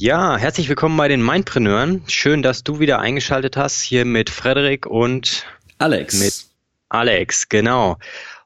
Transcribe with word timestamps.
Ja, 0.00 0.36
herzlich 0.36 0.68
willkommen 0.68 0.96
bei 0.96 1.08
den 1.08 1.26
Mindpreneuren. 1.26 2.04
Schön, 2.06 2.40
dass 2.40 2.62
du 2.62 2.78
wieder 2.78 3.00
eingeschaltet 3.00 3.56
hast, 3.56 3.82
hier 3.82 4.04
mit 4.04 4.30
Frederik 4.30 4.86
und 4.86 5.44
Alex. 5.78 6.20
Mit 6.20 6.46
Alex, 6.88 7.48
genau. 7.48 7.98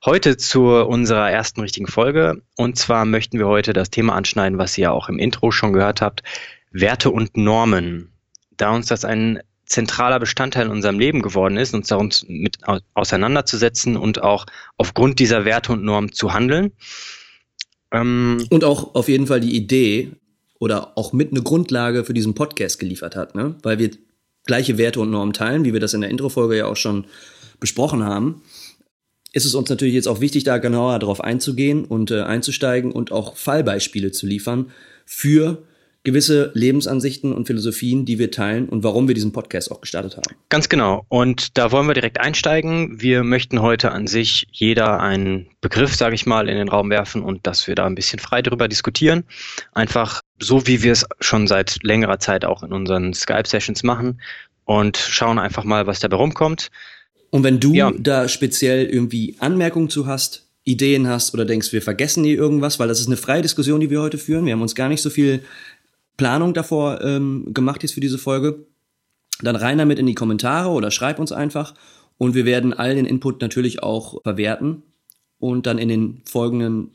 Heute 0.02 0.38
zu 0.38 0.68
unserer 0.68 1.30
ersten 1.30 1.60
richtigen 1.60 1.88
Folge. 1.88 2.40
Und 2.56 2.78
zwar 2.78 3.04
möchten 3.04 3.38
wir 3.38 3.48
heute 3.48 3.74
das 3.74 3.90
Thema 3.90 4.14
anschneiden, 4.14 4.56
was 4.56 4.78
ihr 4.78 4.84
ja 4.84 4.92
auch 4.92 5.10
im 5.10 5.18
Intro 5.18 5.50
schon 5.50 5.74
gehört 5.74 6.00
habt. 6.00 6.22
Werte 6.70 7.10
und 7.10 7.36
Normen. 7.36 8.10
Da 8.56 8.70
uns 8.70 8.86
das 8.86 9.04
ein 9.04 9.40
zentraler 9.66 10.20
Bestandteil 10.20 10.64
in 10.64 10.72
unserem 10.72 10.98
Leben 10.98 11.20
geworden 11.20 11.58
ist, 11.58 11.74
uns 11.74 11.88
darum 11.88 12.08
mit 12.28 12.60
auseinanderzusetzen 12.94 13.98
und 13.98 14.22
auch 14.22 14.46
aufgrund 14.78 15.18
dieser 15.18 15.44
Werte 15.44 15.72
und 15.72 15.84
Normen 15.84 16.12
zu 16.12 16.32
handeln. 16.32 16.72
Ähm, 17.92 18.46
und 18.48 18.64
auch 18.64 18.94
auf 18.94 19.08
jeden 19.08 19.26
Fall 19.26 19.40
die 19.40 19.54
Idee, 19.54 20.12
oder 20.62 20.96
auch 20.96 21.12
mit 21.12 21.32
eine 21.32 21.42
Grundlage 21.42 22.04
für 22.04 22.14
diesen 22.14 22.34
Podcast 22.34 22.78
geliefert 22.78 23.16
hat, 23.16 23.34
ne? 23.34 23.56
weil 23.64 23.80
wir 23.80 23.90
gleiche 24.44 24.78
Werte 24.78 25.00
und 25.00 25.10
Normen 25.10 25.32
teilen, 25.32 25.64
wie 25.64 25.72
wir 25.72 25.80
das 25.80 25.92
in 25.92 26.02
der 26.02 26.10
Introfolge 26.10 26.56
ja 26.56 26.66
auch 26.66 26.76
schon 26.76 27.06
besprochen 27.58 28.04
haben, 28.04 28.42
ist 29.32 29.44
es 29.44 29.56
uns 29.56 29.68
natürlich 29.70 29.94
jetzt 29.94 30.06
auch 30.06 30.20
wichtig, 30.20 30.44
da 30.44 30.58
genauer 30.58 31.00
darauf 31.00 31.20
einzugehen 31.20 31.84
und 31.84 32.12
äh, 32.12 32.20
einzusteigen 32.20 32.92
und 32.92 33.10
auch 33.10 33.36
Fallbeispiele 33.36 34.12
zu 34.12 34.24
liefern 34.24 34.70
für 35.04 35.64
gewisse 36.04 36.50
Lebensansichten 36.54 37.32
und 37.32 37.46
Philosophien, 37.46 38.04
die 38.04 38.18
wir 38.18 38.30
teilen 38.30 38.68
und 38.68 38.82
warum 38.82 39.06
wir 39.06 39.14
diesen 39.14 39.32
Podcast 39.32 39.70
auch 39.70 39.80
gestartet 39.80 40.16
haben. 40.16 40.34
Ganz 40.48 40.68
genau. 40.68 41.04
Und 41.08 41.56
da 41.56 41.70
wollen 41.70 41.86
wir 41.86 41.94
direkt 41.94 42.18
einsteigen. 42.18 43.00
Wir 43.00 43.22
möchten 43.22 43.62
heute 43.62 43.92
an 43.92 44.08
sich 44.08 44.46
jeder 44.50 44.98
einen 45.00 45.46
Begriff, 45.60 45.94
sage 45.94 46.14
ich 46.16 46.26
mal, 46.26 46.48
in 46.48 46.56
den 46.56 46.68
Raum 46.68 46.90
werfen 46.90 47.22
und 47.22 47.46
dass 47.46 47.68
wir 47.68 47.76
da 47.76 47.86
ein 47.86 47.94
bisschen 47.94 48.18
frei 48.18 48.42
darüber 48.42 48.66
diskutieren. 48.66 49.22
Einfach 49.72 50.22
so, 50.40 50.66
wie 50.66 50.82
wir 50.82 50.92
es 50.92 51.06
schon 51.20 51.46
seit 51.46 51.78
längerer 51.82 52.18
Zeit 52.18 52.44
auch 52.44 52.64
in 52.64 52.72
unseren 52.72 53.14
Skype-Sessions 53.14 53.84
machen 53.84 54.20
und 54.64 54.96
schauen 54.96 55.38
einfach 55.38 55.62
mal, 55.62 55.86
was 55.86 56.00
dabei 56.00 56.16
rumkommt. 56.16 56.70
Und 57.30 57.44
wenn 57.44 57.60
du 57.60 57.74
ja. 57.74 57.92
da 57.96 58.28
speziell 58.28 58.86
irgendwie 58.86 59.36
Anmerkungen 59.38 59.88
zu 59.88 60.06
hast, 60.06 60.48
Ideen 60.64 61.08
hast 61.08 61.34
oder 61.34 61.44
denkst, 61.44 61.72
wir 61.72 61.82
vergessen 61.82 62.24
hier 62.24 62.36
irgendwas, 62.36 62.78
weil 62.78 62.88
das 62.88 63.00
ist 63.00 63.06
eine 63.06 63.16
freie 63.16 63.42
Diskussion, 63.42 63.80
die 63.80 63.90
wir 63.90 64.00
heute 64.00 64.18
führen. 64.18 64.46
Wir 64.46 64.52
haben 64.52 64.62
uns 64.62 64.74
gar 64.74 64.88
nicht 64.88 65.02
so 65.02 65.10
viel 65.10 65.42
Planung 66.16 66.54
davor 66.54 67.00
ähm, 67.02 67.52
gemacht 67.54 67.82
jetzt 67.82 67.92
für 67.92 68.00
diese 68.00 68.18
Folge, 68.18 68.66
dann 69.42 69.56
rein 69.56 69.78
damit 69.78 69.98
in 69.98 70.06
die 70.06 70.14
Kommentare 70.14 70.70
oder 70.70 70.90
schreib 70.90 71.18
uns 71.18 71.32
einfach 71.32 71.74
und 72.18 72.34
wir 72.34 72.44
werden 72.44 72.72
all 72.72 72.94
den 72.94 73.06
Input 73.06 73.40
natürlich 73.40 73.82
auch 73.82 74.22
verwerten 74.22 74.82
und 75.38 75.66
dann 75.66 75.78
in 75.78 75.88
den 75.88 76.22
folgenden 76.24 76.92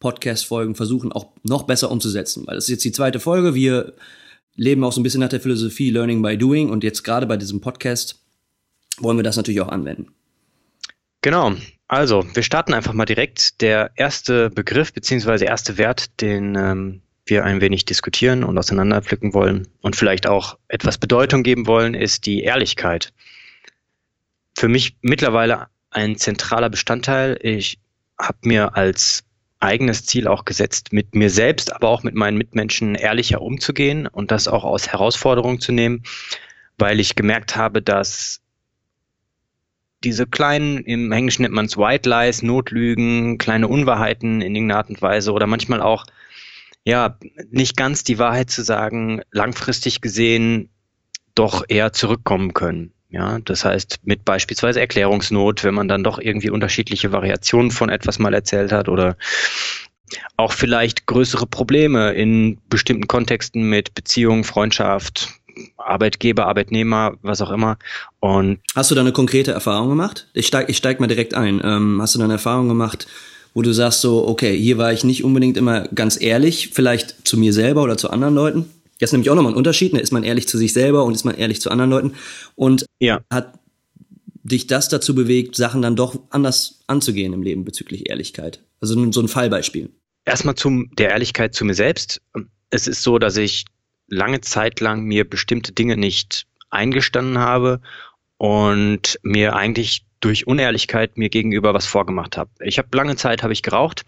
Podcast-Folgen 0.00 0.74
versuchen 0.74 1.12
auch 1.12 1.28
noch 1.44 1.62
besser 1.62 1.90
umzusetzen, 1.90 2.46
weil 2.46 2.56
das 2.56 2.64
ist 2.64 2.70
jetzt 2.70 2.84
die 2.84 2.92
zweite 2.92 3.20
Folge. 3.20 3.54
Wir 3.54 3.94
leben 4.56 4.84
auch 4.84 4.92
so 4.92 5.00
ein 5.00 5.04
bisschen 5.04 5.20
nach 5.20 5.28
der 5.28 5.40
Philosophie 5.40 5.90
Learning 5.90 6.22
by 6.22 6.36
Doing 6.36 6.70
und 6.70 6.84
jetzt 6.84 7.04
gerade 7.04 7.26
bei 7.26 7.36
diesem 7.36 7.60
Podcast 7.60 8.20
wollen 8.98 9.16
wir 9.16 9.24
das 9.24 9.36
natürlich 9.36 9.60
auch 9.60 9.68
anwenden. 9.68 10.08
Genau. 11.22 11.54
Also, 11.88 12.26
wir 12.34 12.42
starten 12.42 12.74
einfach 12.74 12.92
mal 12.92 13.04
direkt. 13.04 13.60
Der 13.60 13.90
erste 13.96 14.50
Begriff 14.50 14.92
beziehungsweise 14.92 15.44
erste 15.44 15.78
Wert, 15.78 16.20
den 16.20 16.54
ähm, 16.54 17.02
wir 17.26 17.44
ein 17.44 17.60
wenig 17.60 17.84
diskutieren 17.84 18.44
und 18.44 18.58
auseinanderpflücken 18.58 19.32
wollen 19.34 19.68
und 19.80 19.96
vielleicht 19.96 20.26
auch 20.26 20.58
etwas 20.68 20.98
Bedeutung 20.98 21.42
geben 21.42 21.66
wollen, 21.66 21.94
ist 21.94 22.26
die 22.26 22.42
Ehrlichkeit. 22.42 23.12
Für 24.56 24.68
mich 24.68 24.96
mittlerweile 25.00 25.68
ein 25.90 26.16
zentraler 26.16 26.68
Bestandteil. 26.68 27.38
Ich 27.42 27.78
habe 28.18 28.38
mir 28.42 28.76
als 28.76 29.24
eigenes 29.60 30.04
Ziel 30.04 30.28
auch 30.28 30.44
gesetzt, 30.44 30.92
mit 30.92 31.14
mir 31.14 31.30
selbst, 31.30 31.72
aber 31.72 31.88
auch 31.88 32.02
mit 32.02 32.14
meinen 32.14 32.36
Mitmenschen 32.36 32.94
ehrlicher 32.94 33.40
umzugehen 33.40 34.06
und 34.06 34.30
das 34.30 34.46
auch 34.46 34.64
aus 34.64 34.88
Herausforderung 34.88 35.60
zu 35.60 35.72
nehmen, 35.72 36.02
weil 36.76 37.00
ich 37.00 37.14
gemerkt 37.14 37.56
habe, 37.56 37.80
dass 37.80 38.42
diese 40.02 40.26
kleinen, 40.26 40.84
im 40.84 41.10
Englischen 41.12 41.42
nennt 41.42 41.54
man 41.54 41.64
es 41.64 41.78
White 41.78 42.08
Lies, 42.08 42.42
Notlügen, 42.42 43.38
kleine 43.38 43.68
Unwahrheiten 43.68 44.42
in 44.42 44.54
irgendeiner 44.54 44.78
Art 44.78 44.90
und 44.90 45.00
Weise 45.00 45.32
oder 45.32 45.46
manchmal 45.46 45.80
auch 45.80 46.04
ja, 46.84 47.18
nicht 47.50 47.76
ganz 47.76 48.04
die 48.04 48.18
Wahrheit 48.18 48.50
zu 48.50 48.62
sagen, 48.62 49.22
langfristig 49.32 50.00
gesehen 50.00 50.68
doch 51.34 51.64
eher 51.68 51.92
zurückkommen 51.92 52.54
können. 52.54 52.92
Ja, 53.10 53.38
das 53.38 53.64
heißt, 53.64 54.00
mit 54.04 54.24
beispielsweise 54.24 54.80
Erklärungsnot, 54.80 55.62
wenn 55.62 55.74
man 55.74 55.88
dann 55.88 56.04
doch 56.04 56.18
irgendwie 56.18 56.50
unterschiedliche 56.50 57.12
Variationen 57.12 57.70
von 57.70 57.88
etwas 57.88 58.18
mal 58.18 58.34
erzählt 58.34 58.72
hat 58.72 58.88
oder 58.88 59.16
auch 60.36 60.52
vielleicht 60.52 61.06
größere 61.06 61.46
Probleme 61.46 62.12
in 62.12 62.58
bestimmten 62.68 63.06
Kontexten 63.06 63.68
mit 63.68 63.94
Beziehung, 63.94 64.44
Freundschaft, 64.44 65.28
Arbeitgeber, 65.76 66.46
Arbeitnehmer, 66.46 67.14
was 67.22 67.40
auch 67.40 67.50
immer. 67.50 67.78
Und 68.20 68.58
hast 68.74 68.90
du 68.90 68.94
da 68.94 69.02
eine 69.02 69.12
konkrete 69.12 69.52
Erfahrung 69.52 69.88
gemacht? 69.90 70.28
Ich 70.34 70.48
steig, 70.48 70.68
ich 70.68 70.76
steig 70.76 70.98
mal 71.00 71.06
direkt 71.06 71.34
ein. 71.34 71.60
Ähm, 71.64 72.00
hast 72.02 72.14
du 72.14 72.18
da 72.18 72.24
eine 72.24 72.34
Erfahrung 72.34 72.68
gemacht, 72.68 73.06
wo 73.54 73.62
du 73.62 73.72
sagst 73.72 74.00
so, 74.00 74.26
okay, 74.26 74.58
hier 74.58 74.78
war 74.78 74.92
ich 74.92 75.04
nicht 75.04 75.24
unbedingt 75.24 75.56
immer 75.56 75.88
ganz 75.88 76.20
ehrlich, 76.20 76.70
vielleicht 76.72 77.26
zu 77.26 77.38
mir 77.38 77.52
selber 77.52 77.82
oder 77.82 77.96
zu 77.96 78.10
anderen 78.10 78.34
Leuten. 78.34 78.66
Das 78.98 79.08
ist 79.08 79.12
nämlich 79.12 79.30
auch 79.30 79.34
nochmal 79.34 79.52
ein 79.52 79.56
Unterschied, 79.56 79.92
ne? 79.92 80.00
ist 80.00 80.12
man 80.12 80.24
ehrlich 80.24 80.48
zu 80.48 80.58
sich 80.58 80.72
selber 80.72 81.04
und 81.04 81.14
ist 81.14 81.24
man 81.24 81.36
ehrlich 81.36 81.60
zu 81.60 81.70
anderen 81.70 81.90
Leuten. 81.90 82.14
Und 82.56 82.86
ja. 83.00 83.20
hat 83.30 83.58
dich 84.42 84.66
das 84.66 84.88
dazu 84.88 85.14
bewegt, 85.14 85.56
Sachen 85.56 85.82
dann 85.82 85.96
doch 85.96 86.18
anders 86.30 86.80
anzugehen 86.86 87.32
im 87.32 87.42
Leben 87.42 87.64
bezüglich 87.64 88.08
Ehrlichkeit? 88.08 88.60
Also 88.80 89.10
so 89.12 89.20
ein 89.20 89.28
Fallbeispiel. 89.28 89.90
Erstmal 90.24 90.54
zum 90.54 90.90
der 90.96 91.10
Ehrlichkeit 91.10 91.54
zu 91.54 91.64
mir 91.64 91.74
selbst. 91.74 92.20
Es 92.70 92.86
ist 92.86 93.02
so, 93.02 93.18
dass 93.18 93.36
ich 93.36 93.64
lange 94.08 94.40
Zeit 94.40 94.80
lang 94.80 95.04
mir 95.04 95.28
bestimmte 95.28 95.72
Dinge 95.72 95.96
nicht 95.96 96.46
eingestanden 96.70 97.38
habe 97.38 97.80
und 98.36 99.18
mir 99.22 99.54
eigentlich 99.54 100.04
durch 100.24 100.46
Unehrlichkeit 100.46 101.18
mir 101.18 101.28
gegenüber 101.28 101.74
was 101.74 101.86
vorgemacht 101.86 102.36
habe. 102.36 102.50
Ich 102.60 102.78
habe 102.78 102.88
lange 102.96 103.16
Zeit 103.16 103.42
habe 103.42 103.52
ich 103.52 103.62
geraucht 103.62 104.04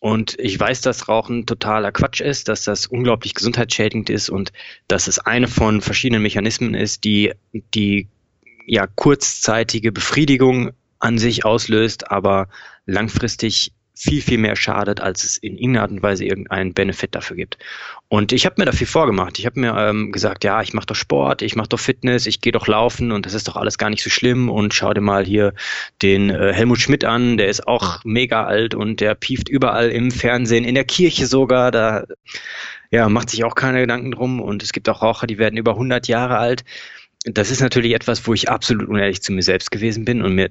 und 0.00 0.38
ich 0.38 0.58
weiß, 0.58 0.80
dass 0.80 1.08
Rauchen 1.08 1.44
totaler 1.44 1.92
Quatsch 1.92 2.22
ist, 2.22 2.48
dass 2.48 2.64
das 2.64 2.86
unglaublich 2.86 3.34
gesundheitsschädigend 3.34 4.08
ist 4.08 4.30
und 4.30 4.52
dass 4.88 5.06
es 5.06 5.18
eine 5.18 5.48
von 5.48 5.82
verschiedenen 5.82 6.22
Mechanismen 6.22 6.74
ist, 6.74 7.04
die 7.04 7.32
die 7.74 8.08
ja 8.66 8.86
kurzzeitige 8.86 9.92
Befriedigung 9.92 10.70
an 10.98 11.18
sich 11.18 11.44
auslöst, 11.44 12.10
aber 12.10 12.48
langfristig 12.86 13.72
viel, 14.00 14.22
viel 14.22 14.38
mehr 14.38 14.56
schadet, 14.56 15.00
als 15.00 15.24
es 15.24 15.36
in 15.36 15.58
irgendeiner 15.58 15.82
Art 15.82 15.90
und 15.90 16.02
Weise 16.02 16.24
irgendeinen 16.24 16.72
Benefit 16.72 17.14
dafür 17.14 17.36
gibt. 17.36 17.58
Und 18.08 18.32
ich 18.32 18.46
habe 18.46 18.54
mir 18.56 18.64
da 18.64 18.72
viel 18.72 18.86
vorgemacht. 18.86 19.38
Ich 19.38 19.44
habe 19.44 19.60
mir 19.60 19.76
ähm, 19.76 20.10
gesagt, 20.10 20.42
ja, 20.42 20.62
ich 20.62 20.72
mache 20.72 20.86
doch 20.86 20.94
Sport, 20.94 21.42
ich 21.42 21.54
mache 21.54 21.68
doch 21.68 21.78
Fitness, 21.78 22.24
ich 22.24 22.40
gehe 22.40 22.50
doch 22.50 22.66
laufen 22.66 23.12
und 23.12 23.26
das 23.26 23.34
ist 23.34 23.46
doch 23.46 23.56
alles 23.56 23.76
gar 23.76 23.90
nicht 23.90 24.02
so 24.02 24.08
schlimm. 24.08 24.48
Und 24.48 24.72
schau 24.72 24.94
dir 24.94 25.02
mal 25.02 25.26
hier 25.26 25.52
den 26.00 26.30
äh, 26.30 26.54
Helmut 26.54 26.80
Schmidt 26.80 27.04
an, 27.04 27.36
der 27.36 27.48
ist 27.48 27.68
auch 27.68 28.02
mega 28.04 28.46
alt 28.46 28.74
und 28.74 29.00
der 29.00 29.14
pieft 29.14 29.50
überall 29.50 29.90
im 29.90 30.10
Fernsehen, 30.10 30.64
in 30.64 30.74
der 30.74 30.84
Kirche 30.84 31.26
sogar. 31.26 31.70
Da 31.70 32.06
ja, 32.90 33.06
macht 33.10 33.28
sich 33.28 33.44
auch 33.44 33.54
keine 33.54 33.82
Gedanken 33.82 34.12
drum. 34.12 34.40
Und 34.40 34.62
es 34.62 34.72
gibt 34.72 34.88
auch 34.88 35.02
Raucher, 35.02 35.26
die 35.26 35.36
werden 35.36 35.58
über 35.58 35.72
100 35.72 36.08
Jahre 36.08 36.38
alt. 36.38 36.64
Das 37.24 37.50
ist 37.50 37.60
natürlich 37.60 37.92
etwas, 37.92 38.26
wo 38.26 38.32
ich 38.32 38.48
absolut 38.48 38.88
unehrlich 38.88 39.20
zu 39.20 39.32
mir 39.32 39.42
selbst 39.42 39.70
gewesen 39.70 40.06
bin 40.06 40.22
und 40.22 40.34
mir 40.34 40.50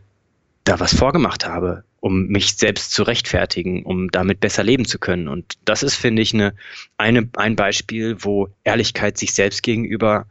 da 0.69 0.79
was 0.79 0.95
vorgemacht 0.95 1.47
habe, 1.47 1.83
um 1.99 2.27
mich 2.27 2.55
selbst 2.55 2.93
zu 2.93 3.01
rechtfertigen, 3.01 3.83
um 3.83 4.11
damit 4.11 4.39
besser 4.39 4.63
leben 4.63 4.85
zu 4.85 4.99
können. 4.99 5.27
Und 5.27 5.57
das 5.65 5.81
ist, 5.81 5.95
finde 5.95 6.21
ich, 6.21 6.33
eine, 6.33 6.53
eine, 6.97 7.27
ein 7.37 7.55
Beispiel, 7.55 8.17
wo 8.19 8.49
Ehrlichkeit 8.63 9.17
sich 9.17 9.33
selbst 9.33 9.63
gegenüber 9.63 10.27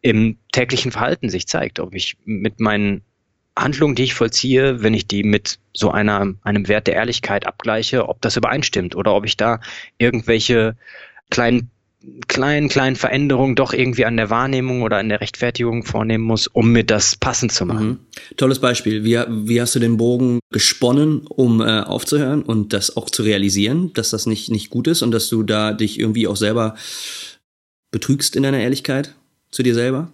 im 0.00 0.38
täglichen 0.52 0.90
Verhalten 0.90 1.28
sich 1.28 1.46
zeigt. 1.46 1.80
Ob 1.80 1.94
ich 1.94 2.16
mit 2.24 2.60
meinen 2.60 3.02
Handlungen, 3.56 3.94
die 3.94 4.04
ich 4.04 4.14
vollziehe, 4.14 4.82
wenn 4.82 4.94
ich 4.94 5.06
die 5.06 5.22
mit 5.22 5.58
so 5.74 5.90
einer, 5.90 6.34
einem 6.42 6.66
Wert 6.66 6.86
der 6.86 6.94
Ehrlichkeit 6.94 7.46
abgleiche, 7.46 8.08
ob 8.08 8.22
das 8.22 8.38
übereinstimmt 8.38 8.96
oder 8.96 9.14
ob 9.14 9.26
ich 9.26 9.36
da 9.36 9.60
irgendwelche 9.98 10.76
kleinen 11.30 11.70
kleinen, 12.28 12.68
kleinen 12.68 12.96
Veränderungen 12.96 13.54
doch 13.54 13.72
irgendwie 13.72 14.04
an 14.04 14.16
der 14.16 14.30
Wahrnehmung 14.30 14.82
oder 14.82 14.98
an 14.98 15.08
der 15.08 15.20
Rechtfertigung 15.20 15.84
vornehmen 15.84 16.24
muss, 16.24 16.46
um 16.46 16.72
mir 16.72 16.84
das 16.84 17.16
passend 17.16 17.52
zu 17.52 17.66
machen. 17.66 17.88
Mhm. 17.88 18.36
Tolles 18.36 18.60
Beispiel. 18.60 19.04
Wie, 19.04 19.18
wie 19.28 19.60
hast 19.60 19.74
du 19.74 19.78
den 19.78 19.96
Bogen 19.96 20.40
gesponnen, 20.50 21.26
um 21.26 21.60
äh, 21.60 21.80
aufzuhören 21.80 22.42
und 22.42 22.72
das 22.72 22.96
auch 22.96 23.10
zu 23.10 23.22
realisieren, 23.22 23.92
dass 23.94 24.10
das 24.10 24.26
nicht, 24.26 24.50
nicht 24.50 24.70
gut 24.70 24.86
ist 24.86 25.02
und 25.02 25.10
dass 25.10 25.28
du 25.28 25.42
da 25.42 25.72
dich 25.72 25.98
irgendwie 25.98 26.26
auch 26.26 26.36
selber 26.36 26.76
betrügst 27.90 28.36
in 28.36 28.42
deiner 28.42 28.60
Ehrlichkeit 28.60 29.14
zu 29.50 29.62
dir 29.62 29.74
selber? 29.74 30.10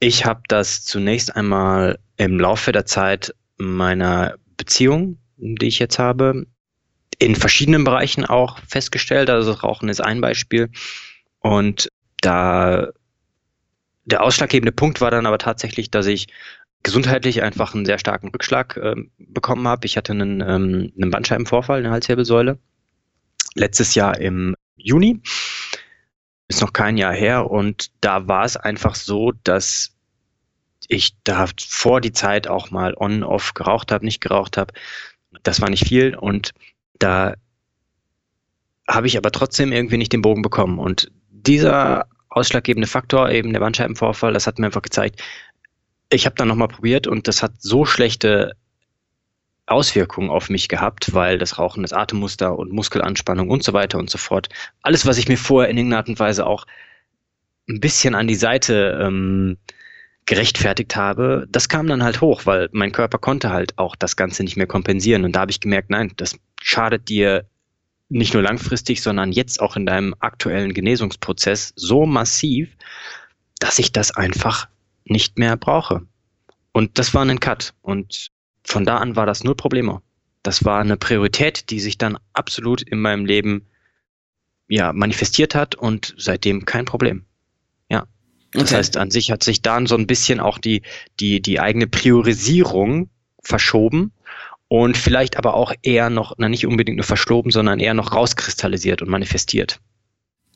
Ich 0.00 0.24
habe 0.24 0.42
das 0.48 0.84
zunächst 0.84 1.34
einmal 1.34 1.98
im 2.16 2.38
Laufe 2.38 2.72
der 2.72 2.86
Zeit 2.86 3.34
meiner 3.56 4.34
Beziehung, 4.56 5.18
die 5.36 5.66
ich 5.66 5.78
jetzt 5.78 5.98
habe, 5.98 6.46
in 7.24 7.36
verschiedenen 7.36 7.84
Bereichen 7.84 8.24
auch 8.24 8.58
festgestellt. 8.68 9.30
Also 9.30 9.52
Rauchen 9.52 9.88
ist 9.88 10.00
ein 10.00 10.20
Beispiel. 10.20 10.70
Und 11.40 11.88
da 12.20 12.88
der 14.04 14.22
ausschlaggebende 14.22 14.72
Punkt 14.72 15.00
war 15.00 15.10
dann 15.10 15.26
aber 15.26 15.38
tatsächlich, 15.38 15.90
dass 15.90 16.06
ich 16.06 16.26
gesundheitlich 16.82 17.42
einfach 17.42 17.74
einen 17.74 17.86
sehr 17.86 17.98
starken 17.98 18.28
Rückschlag 18.28 18.76
äh, 18.76 18.94
bekommen 19.16 19.66
habe. 19.66 19.86
Ich 19.86 19.96
hatte 19.96 20.12
einen, 20.12 20.40
ähm, 20.42 20.92
einen 21.00 21.10
Bandscheibenvorfall, 21.10 21.78
eine 21.78 21.90
Halswirbelsäule. 21.90 22.58
Letztes 23.54 23.94
Jahr 23.94 24.20
im 24.20 24.54
Juni. 24.76 25.20
Ist 26.48 26.60
noch 26.60 26.74
kein 26.74 26.98
Jahr 26.98 27.14
her. 27.14 27.50
Und 27.50 27.90
da 28.02 28.28
war 28.28 28.44
es 28.44 28.58
einfach 28.58 28.94
so, 28.94 29.32
dass 29.44 29.96
ich 30.88 31.16
da 31.24 31.46
vor 31.58 32.02
die 32.02 32.12
Zeit 32.12 32.46
auch 32.46 32.70
mal 32.70 32.94
on-off 32.94 33.54
geraucht 33.54 33.90
habe, 33.90 34.04
nicht 34.04 34.20
geraucht 34.20 34.58
habe. 34.58 34.74
Das 35.42 35.62
war 35.62 35.70
nicht 35.70 35.86
viel. 35.86 36.14
Und 36.14 36.52
da 36.98 37.34
habe 38.88 39.06
ich 39.06 39.16
aber 39.16 39.30
trotzdem 39.30 39.72
irgendwie 39.72 39.96
nicht 39.96 40.12
den 40.12 40.22
Bogen 40.22 40.42
bekommen. 40.42 40.78
Und 40.78 41.10
dieser 41.30 42.06
ausschlaggebende 42.28 42.88
Faktor, 42.88 43.30
eben 43.30 43.52
der 43.52 43.60
Bandscheibenvorfall, 43.60 44.32
das 44.32 44.46
hat 44.46 44.58
mir 44.58 44.66
einfach 44.66 44.82
gezeigt, 44.82 45.22
ich 46.10 46.26
habe 46.26 46.36
dann 46.36 46.48
nochmal 46.48 46.68
probiert 46.68 47.06
und 47.06 47.28
das 47.28 47.42
hat 47.42 47.52
so 47.58 47.84
schlechte 47.84 48.56
Auswirkungen 49.66 50.30
auf 50.30 50.50
mich 50.50 50.68
gehabt, 50.68 51.14
weil 51.14 51.38
das 51.38 51.58
Rauchen, 51.58 51.82
das 51.82 51.92
Atemmuster 51.92 52.58
und 52.58 52.72
Muskelanspannung 52.72 53.48
und 53.48 53.64
so 53.64 53.72
weiter 53.72 53.98
und 53.98 54.10
so 54.10 54.18
fort, 54.18 54.48
alles, 54.82 55.06
was 55.06 55.16
ich 55.16 55.28
mir 55.28 55.38
vorher 55.38 55.70
in 55.70 55.78
irgendeiner 55.78 56.00
Art 56.00 56.08
und 56.08 56.18
Weise 56.18 56.46
auch 56.46 56.66
ein 57.68 57.80
bisschen 57.80 58.14
an 58.14 58.28
die 58.28 58.34
Seite 58.34 58.98
ähm, 59.00 59.56
gerechtfertigt 60.26 60.96
habe, 60.96 61.46
das 61.48 61.68
kam 61.68 61.86
dann 61.86 62.02
halt 62.02 62.20
hoch, 62.20 62.42
weil 62.44 62.68
mein 62.72 62.92
Körper 62.92 63.18
konnte 63.18 63.50
halt 63.50 63.78
auch 63.78 63.96
das 63.96 64.16
Ganze 64.16 64.42
nicht 64.42 64.56
mehr 64.56 64.66
kompensieren. 64.66 65.24
Und 65.24 65.32
da 65.32 65.40
habe 65.40 65.50
ich 65.50 65.60
gemerkt, 65.60 65.90
nein, 65.90 66.12
das 66.16 66.38
schadet 66.64 67.10
dir 67.10 67.44
nicht 68.08 68.32
nur 68.32 68.42
langfristig, 68.42 69.02
sondern 69.02 69.32
jetzt 69.32 69.60
auch 69.60 69.76
in 69.76 69.84
deinem 69.84 70.14
aktuellen 70.18 70.72
Genesungsprozess 70.72 71.74
so 71.76 72.06
massiv, 72.06 72.70
dass 73.58 73.78
ich 73.78 73.92
das 73.92 74.12
einfach 74.12 74.68
nicht 75.04 75.38
mehr 75.38 75.58
brauche. 75.58 76.06
Und 76.72 76.98
das 76.98 77.12
war 77.12 77.22
ein 77.22 77.38
Cut. 77.38 77.74
Und 77.82 78.30
von 78.64 78.86
da 78.86 78.96
an 78.96 79.14
war 79.14 79.26
das 79.26 79.44
null 79.44 79.54
Probleme. 79.54 80.00
Das 80.42 80.64
war 80.64 80.80
eine 80.80 80.96
Priorität, 80.96 81.68
die 81.68 81.80
sich 81.80 81.98
dann 81.98 82.18
absolut 82.32 82.80
in 82.80 82.98
meinem 82.98 83.26
Leben 83.26 83.66
ja, 84.66 84.94
manifestiert 84.94 85.54
hat 85.54 85.74
und 85.74 86.14
seitdem 86.16 86.64
kein 86.64 86.86
Problem. 86.86 87.26
Ja. 87.90 88.06
Das 88.52 88.64
okay. 88.64 88.76
heißt, 88.76 88.96
an 88.96 89.10
sich 89.10 89.30
hat 89.30 89.42
sich 89.42 89.60
dann 89.60 89.86
so 89.86 89.96
ein 89.96 90.06
bisschen 90.06 90.40
auch 90.40 90.56
die, 90.56 90.80
die, 91.20 91.42
die 91.42 91.60
eigene 91.60 91.86
Priorisierung 91.86 93.10
verschoben 93.42 94.12
und 94.68 94.96
vielleicht 94.96 95.36
aber 95.36 95.54
auch 95.54 95.72
eher 95.82 96.10
noch, 96.10 96.34
na 96.38 96.48
nicht 96.48 96.66
unbedingt 96.66 96.96
nur 96.96 97.04
verschloben, 97.04 97.50
sondern 97.50 97.80
eher 97.80 97.94
noch 97.94 98.12
rauskristallisiert 98.12 99.02
und 99.02 99.08
manifestiert. 99.08 99.80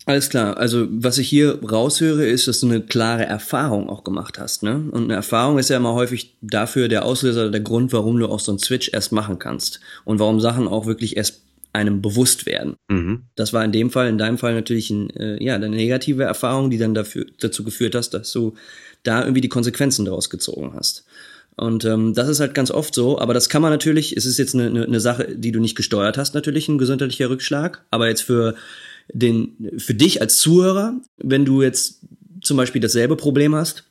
Alles 0.07 0.31
klar. 0.31 0.57
Also 0.57 0.87
was 0.91 1.19
ich 1.19 1.29
hier 1.29 1.63
raushöre, 1.63 2.25
ist, 2.25 2.49
dass 2.49 2.61
du 2.61 2.67
eine 2.67 2.81
klare 2.81 3.27
Erfahrung 3.27 3.91
auch 3.91 4.05
gemacht 4.05 4.39
hast. 4.39 4.63
Ne? 4.63 4.89
Und 4.91 5.05
eine 5.05 5.15
Erfahrung 5.15 5.59
ist 5.59 5.69
ja 5.69 5.77
immer 5.77 5.93
häufig 5.93 6.35
dafür 6.41 6.89
der 6.89 7.05
Auslöser, 7.05 7.51
der 7.51 7.61
Grund, 7.61 7.93
warum 7.93 8.19
du 8.19 8.27
auch 8.27 8.41
so 8.41 8.51
einen 8.51 8.59
Switch 8.59 8.91
erst 8.91 9.13
machen 9.13 9.39
kannst 9.39 9.81
und 10.07 10.19
warum 10.19 10.41
Sachen 10.41 10.67
auch 10.67 10.87
wirklich 10.87 11.19
erst 11.19 11.43
einem 11.75 12.01
bewusst 12.01 12.47
werden. 12.47 12.77
Mhm. 12.89 13.25
Das 13.37 13.53
war 13.53 13.63
in 13.63 13.73
dem 13.73 13.91
Fall, 13.91 14.09
in 14.09 14.17
deinem 14.17 14.39
Fall 14.39 14.55
natürlich 14.55 14.89
ein, 14.89 15.11
äh, 15.11 15.45
ja, 15.45 15.55
eine 15.55 15.69
negative 15.69 16.23
Erfahrung, 16.23 16.71
die 16.71 16.79
dann 16.79 16.95
dafür, 16.95 17.27
dazu 17.39 17.63
geführt 17.63 17.95
hast, 17.95 18.11
dass 18.15 18.33
du 18.33 18.55
da 19.03 19.21
irgendwie 19.21 19.43
die 19.43 19.51
Konsequenzen 19.51 20.07
daraus 20.07 20.31
gezogen 20.31 20.73
hast. 20.75 21.05
Und 21.59 21.85
ähm, 21.85 22.15
das 22.15 22.29
ist 22.29 22.41
halt 22.41 22.55
ganz 22.55 22.71
oft 22.71 22.95
so, 22.95 23.19
aber 23.19 23.35
das 23.35 23.49
kann 23.49 23.63
man 23.63 23.71
natürlich, 23.71 24.17
es 24.17 24.27
ist 24.27 24.39
jetzt 24.39 24.55
eine, 24.55 24.67
eine, 24.67 24.85
eine 24.85 25.01
Sache, 25.01 25.35
die 25.35 25.53
du 25.53 25.61
nicht 25.61 25.77
gesteuert 25.77 26.17
hast, 26.17 26.35
natürlich 26.35 26.69
ein 26.69 26.79
gesundheitlicher 26.79 27.31
Rückschlag, 27.31 27.85
aber 27.91 28.09
jetzt 28.09 28.23
für 28.23 28.55
den, 29.13 29.71
für 29.79 29.95
dich 29.95 30.21
als 30.21 30.37
Zuhörer, 30.37 30.95
wenn 31.17 31.45
du 31.45 31.63
jetzt 31.63 32.01
zum 32.43 32.57
Beispiel 32.57 32.81
dasselbe 32.81 33.17
Problem 33.17 33.55
hast, 33.55 33.85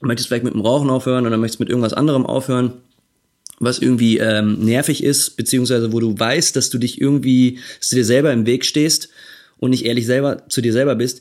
möchtest 0.00 0.28
vielleicht 0.28 0.44
mit 0.44 0.54
dem 0.54 0.60
Rauchen 0.60 0.90
aufhören 0.90 1.26
oder 1.26 1.36
möchtest 1.36 1.60
mit 1.60 1.68
irgendwas 1.68 1.92
anderem 1.92 2.24
aufhören, 2.24 2.74
was 3.58 3.80
irgendwie 3.80 4.18
ähm, 4.18 4.64
nervig 4.64 5.02
ist, 5.02 5.36
beziehungsweise 5.36 5.92
wo 5.92 5.98
du 5.98 6.16
weißt, 6.16 6.54
dass 6.54 6.70
du 6.70 6.78
dich 6.78 7.00
irgendwie, 7.00 7.58
dass 7.80 7.88
du 7.88 7.96
dir 7.96 8.04
selber 8.04 8.32
im 8.32 8.46
Weg 8.46 8.64
stehst 8.64 9.08
und 9.58 9.70
nicht 9.70 9.84
ehrlich 9.84 10.06
selber 10.06 10.48
zu 10.48 10.60
dir 10.60 10.72
selber 10.72 10.94
bist, 10.94 11.20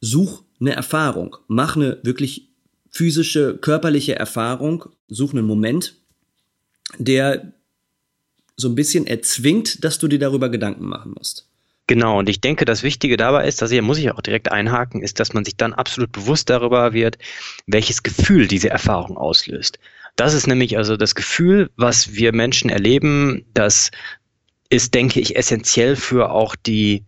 such 0.00 0.44
eine 0.60 0.72
Erfahrung, 0.72 1.36
mach 1.48 1.76
eine 1.76 1.98
wirklich 2.02 2.47
physische, 2.90 3.56
körperliche 3.58 4.16
Erfahrung, 4.16 4.86
such 5.08 5.32
einen 5.32 5.46
Moment, 5.46 5.94
der 6.98 7.52
so 8.56 8.68
ein 8.68 8.74
bisschen 8.74 9.06
erzwingt, 9.06 9.84
dass 9.84 9.98
du 9.98 10.08
dir 10.08 10.18
darüber 10.18 10.48
Gedanken 10.48 10.86
machen 10.86 11.14
musst. 11.16 11.48
Genau, 11.86 12.18
und 12.18 12.28
ich 12.28 12.42
denke, 12.42 12.66
das 12.66 12.82
Wichtige 12.82 13.16
dabei 13.16 13.48
ist, 13.48 13.62
dass 13.62 13.70
hier 13.70 13.80
muss 13.80 13.96
ich 13.98 14.10
auch 14.10 14.20
direkt 14.20 14.52
einhaken, 14.52 15.00
ist, 15.02 15.20
dass 15.20 15.32
man 15.32 15.44
sich 15.44 15.56
dann 15.56 15.72
absolut 15.72 16.12
bewusst 16.12 16.50
darüber 16.50 16.92
wird, 16.92 17.16
welches 17.66 18.02
Gefühl 18.02 18.46
diese 18.46 18.68
Erfahrung 18.68 19.16
auslöst. 19.16 19.78
Das 20.14 20.34
ist 20.34 20.46
nämlich 20.46 20.76
also 20.76 20.98
das 20.98 21.14
Gefühl, 21.14 21.70
was 21.76 22.14
wir 22.14 22.34
Menschen 22.34 22.68
erleben, 22.68 23.46
das 23.54 23.90
ist, 24.68 24.92
denke 24.92 25.20
ich, 25.20 25.36
essentiell 25.36 25.96
für 25.96 26.30
auch 26.30 26.56
die 26.56 27.04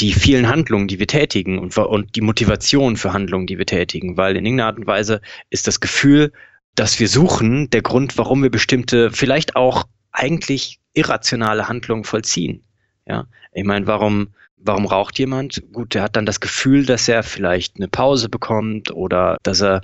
die 0.00 0.12
vielen 0.12 0.48
Handlungen, 0.48 0.88
die 0.88 0.98
wir 0.98 1.06
tätigen 1.06 1.58
und, 1.58 1.76
und 1.76 2.16
die 2.16 2.20
Motivation 2.20 2.96
für 2.96 3.12
Handlungen, 3.12 3.46
die 3.46 3.58
wir 3.58 3.66
tätigen, 3.66 4.16
weil 4.16 4.36
in 4.36 4.44
irgendeiner 4.44 4.68
Art 4.68 4.78
und 4.78 4.86
Weise 4.86 5.20
ist 5.50 5.66
das 5.66 5.80
Gefühl, 5.80 6.32
dass 6.74 6.98
wir 6.98 7.08
suchen, 7.08 7.70
der 7.70 7.82
Grund, 7.82 8.18
warum 8.18 8.42
wir 8.42 8.50
bestimmte, 8.50 9.10
vielleicht 9.12 9.54
auch 9.54 9.84
eigentlich 10.10 10.80
irrationale 10.94 11.68
Handlungen 11.68 12.04
vollziehen. 12.04 12.62
Ja, 13.06 13.26
ich 13.52 13.64
meine, 13.64 13.86
warum, 13.86 14.28
warum 14.56 14.86
raucht 14.86 15.18
jemand? 15.18 15.62
Gut, 15.72 15.94
der 15.94 16.02
hat 16.02 16.16
dann 16.16 16.26
das 16.26 16.40
Gefühl, 16.40 16.86
dass 16.86 17.06
er 17.08 17.22
vielleicht 17.22 17.76
eine 17.76 17.88
Pause 17.88 18.28
bekommt 18.28 18.90
oder 18.90 19.36
dass 19.42 19.60
er 19.60 19.82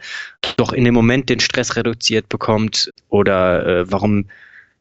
doch 0.56 0.72
in 0.72 0.84
dem 0.84 0.94
Moment 0.94 1.28
den 1.28 1.40
Stress 1.40 1.76
reduziert 1.76 2.28
bekommt 2.28 2.90
oder 3.08 3.66
äh, 3.66 3.92
warum, 3.92 4.26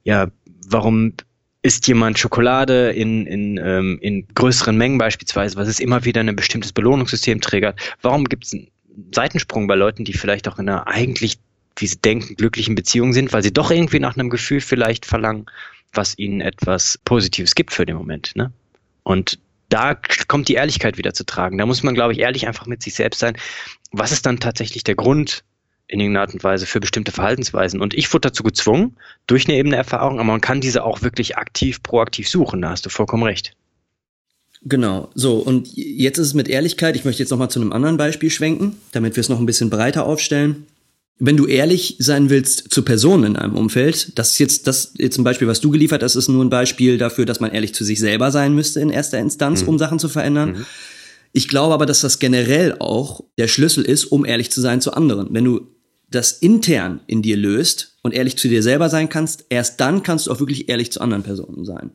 ja, 0.04 0.28
warum 0.68 1.14
isst 1.61 1.88
jemand 1.88 2.17
Schokolade 2.17 2.91
in, 2.91 3.25
in, 3.25 3.57
ähm, 3.57 4.00
in 4.01 4.27
größeren 4.33 4.77
Mengen 4.77 4.97
beispielsweise, 4.97 5.57
was 5.57 5.67
es 5.67 5.79
immer 5.79 6.06
wieder 6.06 6.21
ein 6.21 6.35
bestimmtes 6.35 6.71
Belohnungssystem 6.71 7.41
triggert. 7.41 7.79
Warum 8.01 8.25
gibt 8.25 8.45
es 8.45 8.53
einen 8.53 8.67
Seitensprung 9.13 9.68
bei 9.68 9.75
Leuten, 9.75 10.06
die 10.06 10.13
vielleicht 10.13 10.47
auch 10.47 10.59
in 10.59 10.69
einer 10.69 10.87
eigentlich, 10.87 11.37
wie 11.75 11.87
sie 11.87 11.97
denken, 11.97 12.35
glücklichen 12.35 12.75
Beziehung 12.75 13.13
sind, 13.13 13.33
weil 13.33 13.44
sie 13.44 13.54
doch 13.54 13.71
irgendwie 13.71 13.99
nach 13.99 14.18
einem 14.18 14.30
Gefühl 14.30 14.61
vielleicht 14.61 15.06
verlangen, 15.06 15.47
was 15.94 16.18
ihnen 16.18 16.42
etwas 16.42 16.97
Positives 17.04 17.56
gibt 17.56 17.71
für 17.71 17.85
den 17.85 17.97
Moment. 17.97 18.35
Ne? 18.35 18.51
Und 19.04 19.39
da 19.69 19.95
kommt 20.28 20.47
die 20.47 20.56
Ehrlichkeit 20.56 20.97
wieder 20.97 21.13
zu 21.13 21.25
tragen. 21.25 21.57
Da 21.57 21.66
muss 21.66 21.83
man, 21.83 21.94
glaube 21.94 22.13
ich, 22.13 22.19
ehrlich 22.19 22.47
einfach 22.47 22.66
mit 22.66 22.81
sich 22.81 22.95
selbst 22.95 23.19
sein. 23.19 23.37
Was 23.92 24.11
ist 24.11 24.25
dann 24.25 24.39
tatsächlich 24.39 24.83
der 24.83 24.95
Grund, 24.95 25.44
in 25.90 26.00
irgendeiner 26.00 26.22
Art 26.22 26.34
und 26.34 26.44
Weise 26.44 26.68
für 26.68 26.80
bestimmte 26.80 27.12
Verhaltensweisen. 27.12 27.81
Und 27.81 27.96
ich 27.96 28.14
wurde 28.14 28.30
dazu 28.30 28.44
gezwungen, 28.44 28.96
durch 29.26 29.48
eine 29.48 29.58
ebene 29.58 29.76
Erfahrung, 29.76 30.19
aber 30.19 30.28
man 30.28 30.40
kann 30.40 30.62
diese 30.62 30.84
auch 30.84 31.02
wirklich 31.02 31.36
aktiv, 31.36 31.81
proaktiv 31.81 32.30
suchen, 32.30 32.62
da 32.62 32.69
hast 32.69 32.86
du 32.86 32.90
vollkommen 32.90 33.24
recht. 33.24 33.54
Genau, 34.62 35.10
so, 35.16 35.38
und 35.38 35.69
jetzt 35.74 36.19
ist 36.19 36.28
es 36.28 36.34
mit 36.34 36.48
Ehrlichkeit, 36.48 36.96
ich 36.96 37.06
möchte 37.06 37.24
jetzt 37.24 37.31
nochmal 37.31 37.50
zu 37.50 37.60
einem 37.60 37.72
anderen 37.72 37.98
Beispiel 37.98 38.30
schwenken, 38.30 38.76
damit 38.92 39.16
wir 39.16 39.22
es 39.22 39.30
noch 39.30 39.40
ein 39.40 39.46
bisschen 39.46 39.69
breiter 39.69 40.06
aufstellen. 40.06 40.68
Wenn 41.18 41.38
du 41.38 41.48
ehrlich 41.48 41.96
sein 42.00 42.30
willst 42.30 42.72
zu 42.72 42.84
Personen 42.84 43.24
in 43.24 43.36
einem 43.36 43.56
Umfeld, 43.56 44.18
das 44.19 44.34
ist 44.34 44.40
jetzt, 44.40 44.68
das 44.68 44.94
jetzt 44.98 45.18
ein 45.18 45.24
Beispiel, 45.24 45.48
was 45.48 45.60
du 45.60 45.72
geliefert 45.72 46.04
hast, 46.04 46.16
ist 46.16 46.28
nur 46.28 46.46
ein 46.46 46.50
Beispiel 46.50 46.98
dafür, 46.98 47.26
dass 47.26 47.40
man 47.40 47.52
ehrlich 47.52 47.74
zu 47.74 47.84
sich 47.84 48.00
selber 48.00 48.31
sein 48.31 48.54
müsste 48.54 48.80
in 48.80 48.90
erster 48.90 49.18
Instanz, 49.18 49.64
mhm. 49.64 49.69
um 49.69 49.78
Sachen 49.80 50.00
zu 50.00 50.08
verändern. 50.08 50.52
Mhm. 50.52 50.66
Ich 51.34 51.48
glaube 51.48 51.74
aber, 51.74 51.86
dass 51.86 52.02
das 52.02 52.19
generell 52.19 52.76
auch 52.80 53.22
der 53.38 53.48
Schlüssel 53.48 53.84
ist, 53.84 54.06
um 54.06 54.26
ehrlich 54.26 54.52
zu 54.52 54.62
sein 54.62 54.81
zu 54.81 54.94
anderen. 54.94 55.28
Wenn 55.31 55.46
du 55.46 55.68
das 56.11 56.31
intern 56.31 57.01
in 57.07 57.21
dir 57.21 57.37
löst 57.37 57.97
und 58.01 58.13
ehrlich 58.13 58.37
zu 58.37 58.47
dir 58.47 58.63
selber 58.63 58.89
sein 58.89 59.09
kannst, 59.09 59.45
erst 59.49 59.80
dann 59.80 60.04
kannst 60.04 60.28
du 60.28 60.31
auch 60.31 60.39
wirklich 60.39 60.69
ehrlich 60.69 60.92
zu 60.92 61.01
anderen 61.01 61.23
Personen 61.23 61.66
sein. 61.66 61.92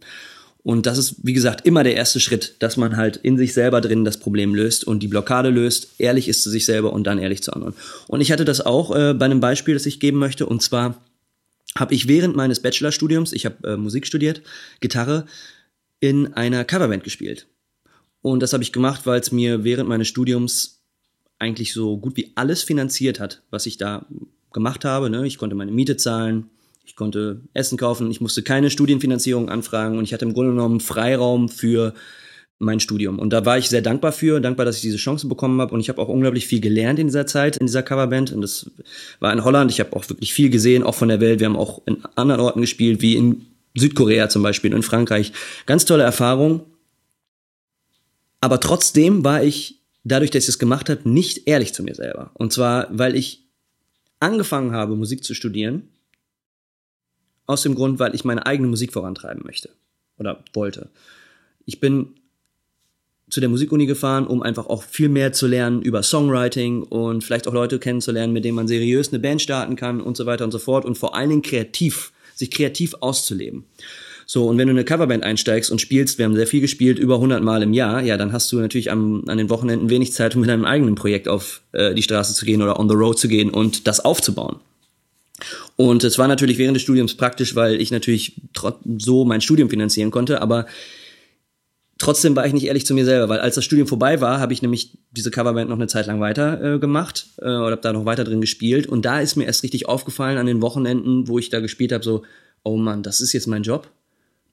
Und 0.62 0.86
das 0.86 0.96
ist, 0.96 1.16
wie 1.22 1.34
gesagt, 1.34 1.66
immer 1.66 1.84
der 1.84 1.94
erste 1.94 2.20
Schritt, 2.20 2.56
dass 2.60 2.78
man 2.78 2.96
halt 2.96 3.18
in 3.18 3.36
sich 3.36 3.52
selber 3.52 3.82
drin 3.82 4.04
das 4.04 4.16
Problem 4.16 4.54
löst 4.54 4.84
und 4.84 5.02
die 5.02 5.08
Blockade 5.08 5.50
löst, 5.50 5.88
ehrlich 5.98 6.26
ist 6.26 6.42
zu 6.42 6.48
sich 6.48 6.64
selber 6.64 6.92
und 6.92 7.04
dann 7.04 7.18
ehrlich 7.18 7.42
zu 7.42 7.52
anderen. 7.52 7.74
Und 8.08 8.22
ich 8.22 8.32
hatte 8.32 8.46
das 8.46 8.62
auch 8.62 8.94
äh, 8.96 9.12
bei 9.12 9.26
einem 9.26 9.40
Beispiel, 9.40 9.74
das 9.74 9.84
ich 9.84 10.00
geben 10.00 10.18
möchte. 10.18 10.46
Und 10.46 10.62
zwar 10.62 11.04
habe 11.76 11.92
ich 11.92 12.08
während 12.08 12.34
meines 12.34 12.60
Bachelorstudiums, 12.60 13.34
ich 13.34 13.44
habe 13.44 13.74
äh, 13.74 13.76
Musik 13.76 14.06
studiert, 14.06 14.40
Gitarre, 14.80 15.26
in 16.00 16.32
einer 16.32 16.64
Coverband 16.64 17.04
gespielt. 17.04 17.46
Und 18.22 18.40
das 18.40 18.54
habe 18.54 18.62
ich 18.62 18.72
gemacht, 18.72 19.02
weil 19.04 19.20
es 19.20 19.32
mir 19.32 19.64
während 19.64 19.86
meines 19.86 20.08
Studiums 20.08 20.83
eigentlich 21.44 21.72
so 21.72 21.96
gut 21.98 22.16
wie 22.16 22.32
alles 22.34 22.62
finanziert 22.62 23.20
hat, 23.20 23.42
was 23.50 23.66
ich 23.66 23.76
da 23.76 24.06
gemacht 24.52 24.84
habe. 24.84 25.10
Ne? 25.10 25.26
Ich 25.26 25.38
konnte 25.38 25.54
meine 25.54 25.72
Miete 25.72 25.96
zahlen, 25.96 26.50
ich 26.84 26.96
konnte 26.96 27.40
Essen 27.52 27.78
kaufen, 27.78 28.10
ich 28.10 28.20
musste 28.20 28.42
keine 28.42 28.70
Studienfinanzierung 28.70 29.48
anfragen 29.48 29.98
und 29.98 30.04
ich 30.04 30.12
hatte 30.12 30.24
im 30.24 30.34
Grunde 30.34 30.52
genommen 30.52 30.80
Freiraum 30.80 31.48
für 31.48 31.94
mein 32.58 32.80
Studium. 32.80 33.18
Und 33.18 33.32
da 33.32 33.44
war 33.44 33.58
ich 33.58 33.68
sehr 33.68 33.82
dankbar 33.82 34.12
für, 34.12 34.40
dankbar, 34.40 34.64
dass 34.64 34.76
ich 34.76 34.82
diese 34.82 34.96
Chance 34.96 35.28
bekommen 35.28 35.60
habe. 35.60 35.74
Und 35.74 35.80
ich 35.80 35.88
habe 35.88 36.00
auch 36.00 36.08
unglaublich 36.08 36.46
viel 36.46 36.60
gelernt 36.60 36.98
in 36.98 37.08
dieser 37.08 37.26
Zeit, 37.26 37.56
in 37.56 37.66
dieser 37.66 37.82
Coverband. 37.82 38.32
Und 38.32 38.42
das 38.42 38.70
war 39.20 39.32
in 39.32 39.44
Holland. 39.44 39.70
Ich 39.70 39.80
habe 39.80 39.94
auch 39.94 40.08
wirklich 40.08 40.32
viel 40.32 40.50
gesehen, 40.50 40.82
auch 40.82 40.94
von 40.94 41.08
der 41.08 41.20
Welt. 41.20 41.40
Wir 41.40 41.46
haben 41.46 41.56
auch 41.56 41.82
in 41.86 41.98
anderen 42.14 42.40
Orten 42.40 42.60
gespielt, 42.60 43.02
wie 43.02 43.16
in 43.16 43.46
Südkorea 43.74 44.28
zum 44.28 44.42
Beispiel, 44.42 44.72
in 44.72 44.82
Frankreich. 44.82 45.32
Ganz 45.66 45.84
tolle 45.84 46.04
Erfahrung. 46.04 46.62
Aber 48.40 48.60
trotzdem 48.60 49.24
war 49.24 49.42
ich, 49.42 49.80
dadurch, 50.04 50.30
dass 50.30 50.44
ich 50.44 50.50
es 50.50 50.58
gemacht 50.58 50.88
habe, 50.88 51.08
nicht 51.08 51.48
ehrlich 51.48 51.74
zu 51.74 51.82
mir 51.82 51.94
selber. 51.94 52.30
Und 52.34 52.52
zwar, 52.52 52.86
weil 52.90 53.16
ich 53.16 53.44
angefangen 54.20 54.72
habe, 54.72 54.96
Musik 54.96 55.24
zu 55.24 55.34
studieren, 55.34 55.88
aus 57.46 57.62
dem 57.62 57.74
Grund, 57.74 57.98
weil 57.98 58.14
ich 58.14 58.24
meine 58.24 58.46
eigene 58.46 58.68
Musik 58.68 58.92
vorantreiben 58.92 59.42
möchte 59.44 59.70
oder 60.18 60.44
wollte. 60.54 60.88
Ich 61.66 61.80
bin 61.80 62.14
zu 63.28 63.40
der 63.40 63.48
Musikuni 63.48 63.86
gefahren, 63.86 64.26
um 64.26 64.42
einfach 64.42 64.66
auch 64.66 64.82
viel 64.82 65.08
mehr 65.08 65.32
zu 65.32 65.46
lernen 65.46 65.82
über 65.82 66.02
Songwriting 66.02 66.82
und 66.82 67.24
vielleicht 67.24 67.48
auch 67.48 67.52
Leute 67.52 67.78
kennenzulernen, 67.78 68.32
mit 68.32 68.44
denen 68.44 68.54
man 68.54 68.68
seriös 68.68 69.08
eine 69.08 69.18
Band 69.18 69.42
starten 69.42 69.76
kann 69.76 70.00
und 70.00 70.16
so 70.16 70.26
weiter 70.26 70.44
und 70.44 70.52
so 70.52 70.58
fort 70.58 70.84
und 70.84 70.96
vor 70.96 71.14
allen 71.16 71.30
Dingen 71.30 71.42
kreativ, 71.42 72.12
sich 72.34 72.50
kreativ 72.50 72.94
auszuleben. 73.00 73.64
So, 74.26 74.46
und 74.46 74.58
wenn 74.58 74.68
du 74.68 74.72
eine 74.72 74.84
Coverband 74.84 75.22
einsteigst 75.22 75.70
und 75.70 75.80
spielst, 75.80 76.18
wir 76.18 76.24
haben 76.24 76.34
sehr 76.34 76.46
viel 76.46 76.60
gespielt, 76.60 76.98
über 76.98 77.16
100 77.16 77.42
Mal 77.42 77.62
im 77.62 77.72
Jahr, 77.72 78.02
ja, 78.02 78.16
dann 78.16 78.32
hast 78.32 78.50
du 78.52 78.58
natürlich 78.58 78.90
am, 78.90 79.24
an 79.26 79.38
den 79.38 79.50
Wochenenden 79.50 79.90
wenig 79.90 80.12
Zeit, 80.12 80.34
um 80.34 80.40
mit 80.40 80.50
deinem 80.50 80.64
eigenen 80.64 80.94
Projekt 80.94 81.28
auf 81.28 81.62
äh, 81.72 81.94
die 81.94 82.02
Straße 82.02 82.34
zu 82.34 82.44
gehen 82.44 82.62
oder 82.62 82.78
on 82.78 82.88
the 82.88 82.94
road 82.94 83.18
zu 83.18 83.28
gehen 83.28 83.50
und 83.50 83.86
das 83.86 84.00
aufzubauen. 84.00 84.56
Und 85.76 86.04
es 86.04 86.18
war 86.18 86.28
natürlich 86.28 86.58
während 86.58 86.76
des 86.76 86.82
Studiums 86.82 87.14
praktisch, 87.14 87.54
weil 87.54 87.80
ich 87.80 87.90
natürlich 87.90 88.40
so 88.98 89.24
mein 89.24 89.40
Studium 89.40 89.68
finanzieren 89.68 90.10
konnte, 90.10 90.40
aber 90.40 90.66
trotzdem 91.98 92.36
war 92.36 92.46
ich 92.46 92.52
nicht 92.52 92.66
ehrlich 92.66 92.86
zu 92.86 92.94
mir 92.94 93.04
selber, 93.04 93.28
weil 93.28 93.40
als 93.40 93.56
das 93.56 93.64
Studium 93.64 93.88
vorbei 93.88 94.20
war, 94.20 94.40
habe 94.40 94.52
ich 94.52 94.62
nämlich 94.62 94.96
diese 95.10 95.30
Coverband 95.30 95.68
noch 95.68 95.76
eine 95.76 95.88
Zeit 95.88 96.06
lang 96.06 96.20
weiter 96.20 96.74
äh, 96.74 96.78
gemacht 96.78 97.26
äh, 97.38 97.44
oder 97.44 97.72
habe 97.72 97.82
da 97.82 97.92
noch 97.92 98.04
weiter 98.04 98.24
drin 98.24 98.40
gespielt 98.40 98.86
und 98.86 99.04
da 99.04 99.20
ist 99.20 99.36
mir 99.36 99.44
erst 99.44 99.62
richtig 99.62 99.88
aufgefallen 99.88 100.38
an 100.38 100.46
den 100.46 100.62
Wochenenden, 100.62 101.28
wo 101.28 101.38
ich 101.38 101.50
da 101.50 101.60
gespielt 101.60 101.92
habe, 101.92 102.04
so, 102.04 102.22
oh 102.62 102.76
Mann, 102.76 103.02
das 103.02 103.20
ist 103.20 103.32
jetzt 103.32 103.46
mein 103.46 103.62
Job. 103.62 103.88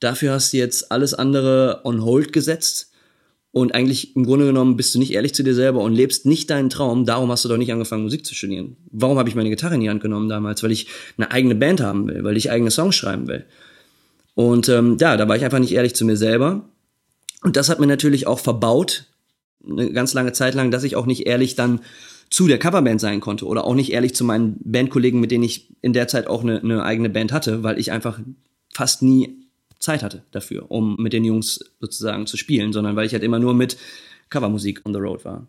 Dafür 0.01 0.33
hast 0.33 0.51
du 0.51 0.57
jetzt 0.57 0.91
alles 0.91 1.13
andere 1.13 1.81
on 1.85 2.03
hold 2.03 2.33
gesetzt 2.33 2.91
und 3.51 3.75
eigentlich 3.75 4.15
im 4.15 4.25
Grunde 4.25 4.45
genommen 4.45 4.77
bist 4.77 4.95
du 4.95 4.99
nicht 4.99 5.13
ehrlich 5.13 5.35
zu 5.35 5.43
dir 5.43 5.53
selber 5.53 5.81
und 5.81 5.93
lebst 5.93 6.25
nicht 6.25 6.49
deinen 6.49 6.69
Traum. 6.69 7.05
Darum 7.05 7.29
hast 7.31 7.45
du 7.45 7.49
doch 7.49 7.57
nicht 7.57 7.71
angefangen, 7.71 8.03
Musik 8.03 8.25
zu 8.25 8.33
studieren. 8.33 8.77
Warum 8.91 9.19
habe 9.19 9.29
ich 9.29 9.35
meine 9.35 9.49
Gitarre 9.49 9.75
in 9.75 9.81
die 9.81 9.89
Hand 9.89 10.01
genommen 10.01 10.27
damals? 10.27 10.63
Weil 10.63 10.71
ich 10.71 10.87
eine 11.17 11.31
eigene 11.31 11.55
Band 11.55 11.81
haben 11.81 12.07
will, 12.07 12.23
weil 12.23 12.35
ich 12.35 12.49
eigene 12.49 12.71
Songs 12.71 12.95
schreiben 12.95 13.27
will. 13.27 13.45
Und 14.33 14.69
ähm, 14.69 14.97
ja, 14.99 15.17
da 15.17 15.27
war 15.27 15.35
ich 15.35 15.43
einfach 15.43 15.59
nicht 15.59 15.73
ehrlich 15.73 15.95
zu 15.95 16.03
mir 16.05 16.17
selber. 16.17 16.67
Und 17.43 17.57
das 17.57 17.69
hat 17.69 17.79
mir 17.79 17.87
natürlich 17.87 18.25
auch 18.25 18.39
verbaut, 18.39 19.05
eine 19.69 19.91
ganz 19.91 20.13
lange 20.13 20.31
Zeit 20.31 20.55
lang, 20.55 20.71
dass 20.71 20.83
ich 20.83 20.95
auch 20.95 21.05
nicht 21.05 21.27
ehrlich 21.27 21.55
dann 21.55 21.81
zu 22.31 22.47
der 22.47 22.57
Coverband 22.57 23.01
sein 23.01 23.19
konnte 23.19 23.45
oder 23.45 23.65
auch 23.65 23.75
nicht 23.75 23.91
ehrlich 23.91 24.15
zu 24.15 24.23
meinen 24.23 24.55
Bandkollegen, 24.63 25.19
mit 25.19 25.29
denen 25.29 25.43
ich 25.43 25.67
in 25.81 25.93
der 25.93 26.07
Zeit 26.07 26.27
auch 26.27 26.41
eine, 26.41 26.59
eine 26.61 26.83
eigene 26.83 27.09
Band 27.09 27.33
hatte, 27.33 27.61
weil 27.61 27.77
ich 27.77 27.91
einfach 27.91 28.19
fast 28.73 29.01
nie 29.01 29.41
Zeit 29.81 30.03
hatte 30.03 30.23
dafür, 30.31 30.69
um 30.69 30.95
mit 30.97 31.11
den 31.11 31.25
Jungs 31.25 31.59
sozusagen 31.79 32.27
zu 32.27 32.37
spielen, 32.37 32.71
sondern 32.71 32.95
weil 32.95 33.05
ich 33.05 33.13
halt 33.13 33.23
immer 33.23 33.39
nur 33.39 33.53
mit 33.53 33.77
Covermusik 34.29 34.81
on 34.85 34.93
the 34.93 34.99
road 34.99 35.25
war. 35.25 35.45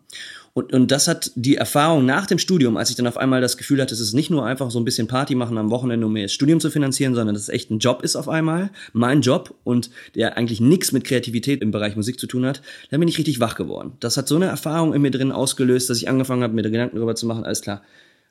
Und, 0.53 0.71
und 0.71 0.91
das 0.91 1.07
hat 1.07 1.31
die 1.35 1.55
Erfahrung 1.55 2.05
nach 2.05 2.27
dem 2.27 2.37
Studium, 2.37 2.77
als 2.77 2.91
ich 2.91 2.95
dann 2.95 3.07
auf 3.07 3.17
einmal 3.17 3.41
das 3.41 3.57
Gefühl 3.57 3.81
hatte, 3.81 3.95
es 3.95 3.99
ist 3.99 4.13
nicht 4.13 4.29
nur 4.29 4.45
einfach 4.45 4.69
so 4.69 4.79
ein 4.79 4.85
bisschen 4.85 5.07
Party 5.07 5.33
machen 5.33 5.57
am 5.57 5.71
Wochenende, 5.71 6.05
um 6.05 6.13
mir 6.13 6.23
das 6.23 6.33
Studium 6.33 6.59
zu 6.59 6.69
finanzieren, 6.69 7.15
sondern 7.15 7.33
dass 7.33 7.43
es 7.43 7.49
echt 7.49 7.71
ein 7.71 7.79
Job 7.79 8.03
ist 8.03 8.15
auf 8.15 8.29
einmal, 8.29 8.69
mein 8.91 9.21
Job 9.21 9.55
und 9.63 9.89
der 10.13 10.37
eigentlich 10.37 10.61
nichts 10.61 10.91
mit 10.91 11.05
Kreativität 11.05 11.61
im 11.61 11.71
Bereich 11.71 11.95
Musik 11.95 12.19
zu 12.19 12.27
tun 12.27 12.45
hat, 12.45 12.61
dann 12.91 12.99
bin 12.99 13.09
ich 13.09 13.17
richtig 13.17 13.39
wach 13.39 13.55
geworden. 13.55 13.93
Das 13.99 14.15
hat 14.15 14.27
so 14.27 14.35
eine 14.35 14.45
Erfahrung 14.45 14.93
in 14.93 15.01
mir 15.01 15.11
drin 15.11 15.31
ausgelöst, 15.31 15.89
dass 15.89 15.97
ich 15.97 16.07
angefangen 16.07 16.43
habe, 16.43 16.53
mir 16.53 16.61
Gedanken 16.61 16.97
darüber 16.97 17.15
zu 17.15 17.25
machen, 17.25 17.45
alles 17.45 17.61
klar, 17.61 17.81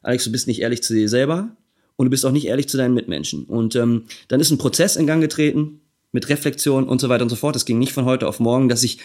Alex, 0.03 0.25
du 0.25 0.33
bist 0.33 0.47
nicht 0.47 0.61
ehrlich 0.61 0.83
zu 0.83 0.95
dir 0.95 1.09
selber 1.09 1.57
und 1.97 2.07
du 2.07 2.11
bist 2.11 2.25
auch 2.25 2.33
nicht 2.33 2.47
ehrlich 2.47 2.69
zu 2.69 2.77
deinen 2.77 2.95
Mitmenschen. 2.95 3.45
Und 3.45 3.75
ähm, 3.77 4.05
dann 4.29 4.41
ist 4.41 4.51
ein 4.51 4.59
Prozess 4.59 4.97
in 4.97 5.07
Gang 5.07 5.21
getreten, 5.21 5.81
mit 6.13 6.29
Reflexion 6.29 6.85
und 6.89 7.01
so 7.01 7.09
weiter 7.09 7.25
und 7.25 7.31
so 7.31 7.37
fort. 7.37 7.57
Es 7.57 7.65
ging 7.65 7.79
nicht 7.79 7.93
von 7.93 8.05
heute 8.05 8.29
auf 8.29 8.39
morgen, 8.39 8.69
dass 8.69 8.85
ich 8.85 8.99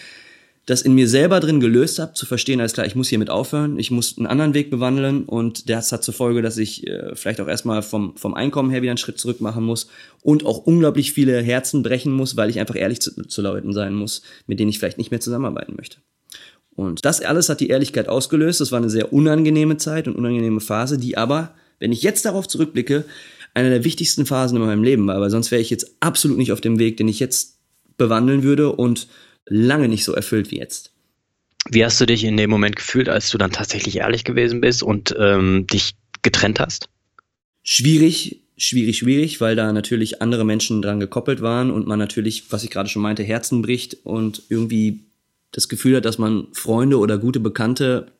das 0.68 0.82
in 0.82 0.94
mir 0.94 1.08
selber 1.08 1.40
drin 1.40 1.60
gelöst 1.60 1.98
habe, 1.98 2.12
zu 2.12 2.26
verstehen, 2.26 2.60
alles 2.60 2.74
klar, 2.74 2.86
ich 2.86 2.94
muss 2.94 3.08
hiermit 3.08 3.30
aufhören, 3.30 3.78
ich 3.78 3.90
muss 3.90 4.18
einen 4.18 4.26
anderen 4.26 4.52
Weg 4.52 4.70
bewandeln 4.70 5.24
und 5.24 5.70
das 5.70 5.90
hat 5.92 6.04
zur 6.04 6.12
Folge, 6.12 6.42
dass 6.42 6.58
ich 6.58 6.86
äh, 6.86 7.14
vielleicht 7.14 7.40
auch 7.40 7.48
erstmal 7.48 7.80
vom, 7.80 8.14
vom 8.18 8.34
Einkommen 8.34 8.70
her 8.70 8.82
wieder 8.82 8.90
einen 8.90 8.98
Schritt 8.98 9.18
zurück 9.18 9.40
machen 9.40 9.64
muss 9.64 9.88
und 10.22 10.44
auch 10.44 10.58
unglaublich 10.58 11.14
viele 11.14 11.40
Herzen 11.40 11.82
brechen 11.82 12.12
muss, 12.12 12.36
weil 12.36 12.50
ich 12.50 12.60
einfach 12.60 12.76
ehrlich 12.76 13.00
zu, 13.00 13.14
zu 13.26 13.40
Leuten 13.40 13.72
sein 13.72 13.94
muss, 13.94 14.20
mit 14.46 14.60
denen 14.60 14.68
ich 14.68 14.78
vielleicht 14.78 14.98
nicht 14.98 15.10
mehr 15.10 15.20
zusammenarbeiten 15.20 15.74
möchte. 15.74 15.98
Und 16.76 17.06
das 17.06 17.22
alles 17.22 17.48
hat 17.48 17.60
die 17.60 17.70
Ehrlichkeit 17.70 18.08
ausgelöst. 18.08 18.60
Das 18.60 18.70
war 18.70 18.78
eine 18.78 18.90
sehr 18.90 19.12
unangenehme 19.12 19.78
Zeit 19.78 20.06
und 20.06 20.16
unangenehme 20.16 20.60
Phase, 20.60 20.98
die 20.98 21.16
aber, 21.16 21.54
wenn 21.80 21.92
ich 21.92 22.02
jetzt 22.02 22.26
darauf 22.26 22.46
zurückblicke, 22.46 23.04
eine 23.58 23.70
der 23.70 23.84
wichtigsten 23.84 24.26
Phasen 24.26 24.56
in 24.56 24.64
meinem 24.64 24.84
Leben 24.84 25.06
war, 25.06 25.20
weil 25.20 25.30
sonst 25.30 25.50
wäre 25.50 25.60
ich 25.60 25.70
jetzt 25.70 25.96
absolut 26.00 26.38
nicht 26.38 26.52
auf 26.52 26.60
dem 26.60 26.78
Weg, 26.78 26.96
den 26.96 27.08
ich 27.08 27.18
jetzt 27.18 27.58
bewandeln 27.96 28.42
würde 28.42 28.72
und 28.72 29.08
lange 29.46 29.88
nicht 29.88 30.04
so 30.04 30.12
erfüllt 30.12 30.50
wie 30.50 30.58
jetzt. 30.58 30.92
Wie 31.70 31.84
hast 31.84 32.00
du 32.00 32.06
dich 32.06 32.24
in 32.24 32.36
dem 32.36 32.50
Moment 32.50 32.76
gefühlt, 32.76 33.08
als 33.08 33.30
du 33.30 33.38
dann 33.38 33.50
tatsächlich 33.50 33.96
ehrlich 33.96 34.24
gewesen 34.24 34.60
bist 34.60 34.82
und 34.82 35.14
ähm, 35.18 35.66
dich 35.66 35.96
getrennt 36.22 36.60
hast? 36.60 36.88
Schwierig, 37.62 38.42
schwierig, 38.56 38.98
schwierig, 38.98 39.40
weil 39.40 39.56
da 39.56 39.72
natürlich 39.72 40.22
andere 40.22 40.44
Menschen 40.44 40.80
dran 40.80 41.00
gekoppelt 41.00 41.42
waren 41.42 41.70
und 41.70 41.86
man 41.86 41.98
natürlich, 41.98 42.50
was 42.50 42.64
ich 42.64 42.70
gerade 42.70 42.88
schon 42.88 43.02
meinte, 43.02 43.22
Herzen 43.22 43.60
bricht 43.60 43.98
und 44.04 44.42
irgendwie 44.48 45.00
das 45.52 45.68
Gefühl 45.68 45.96
hat, 45.96 46.04
dass 46.04 46.18
man 46.18 46.46
Freunde 46.52 46.98
oder 46.98 47.18
gute 47.18 47.40
Bekannte 47.40 48.12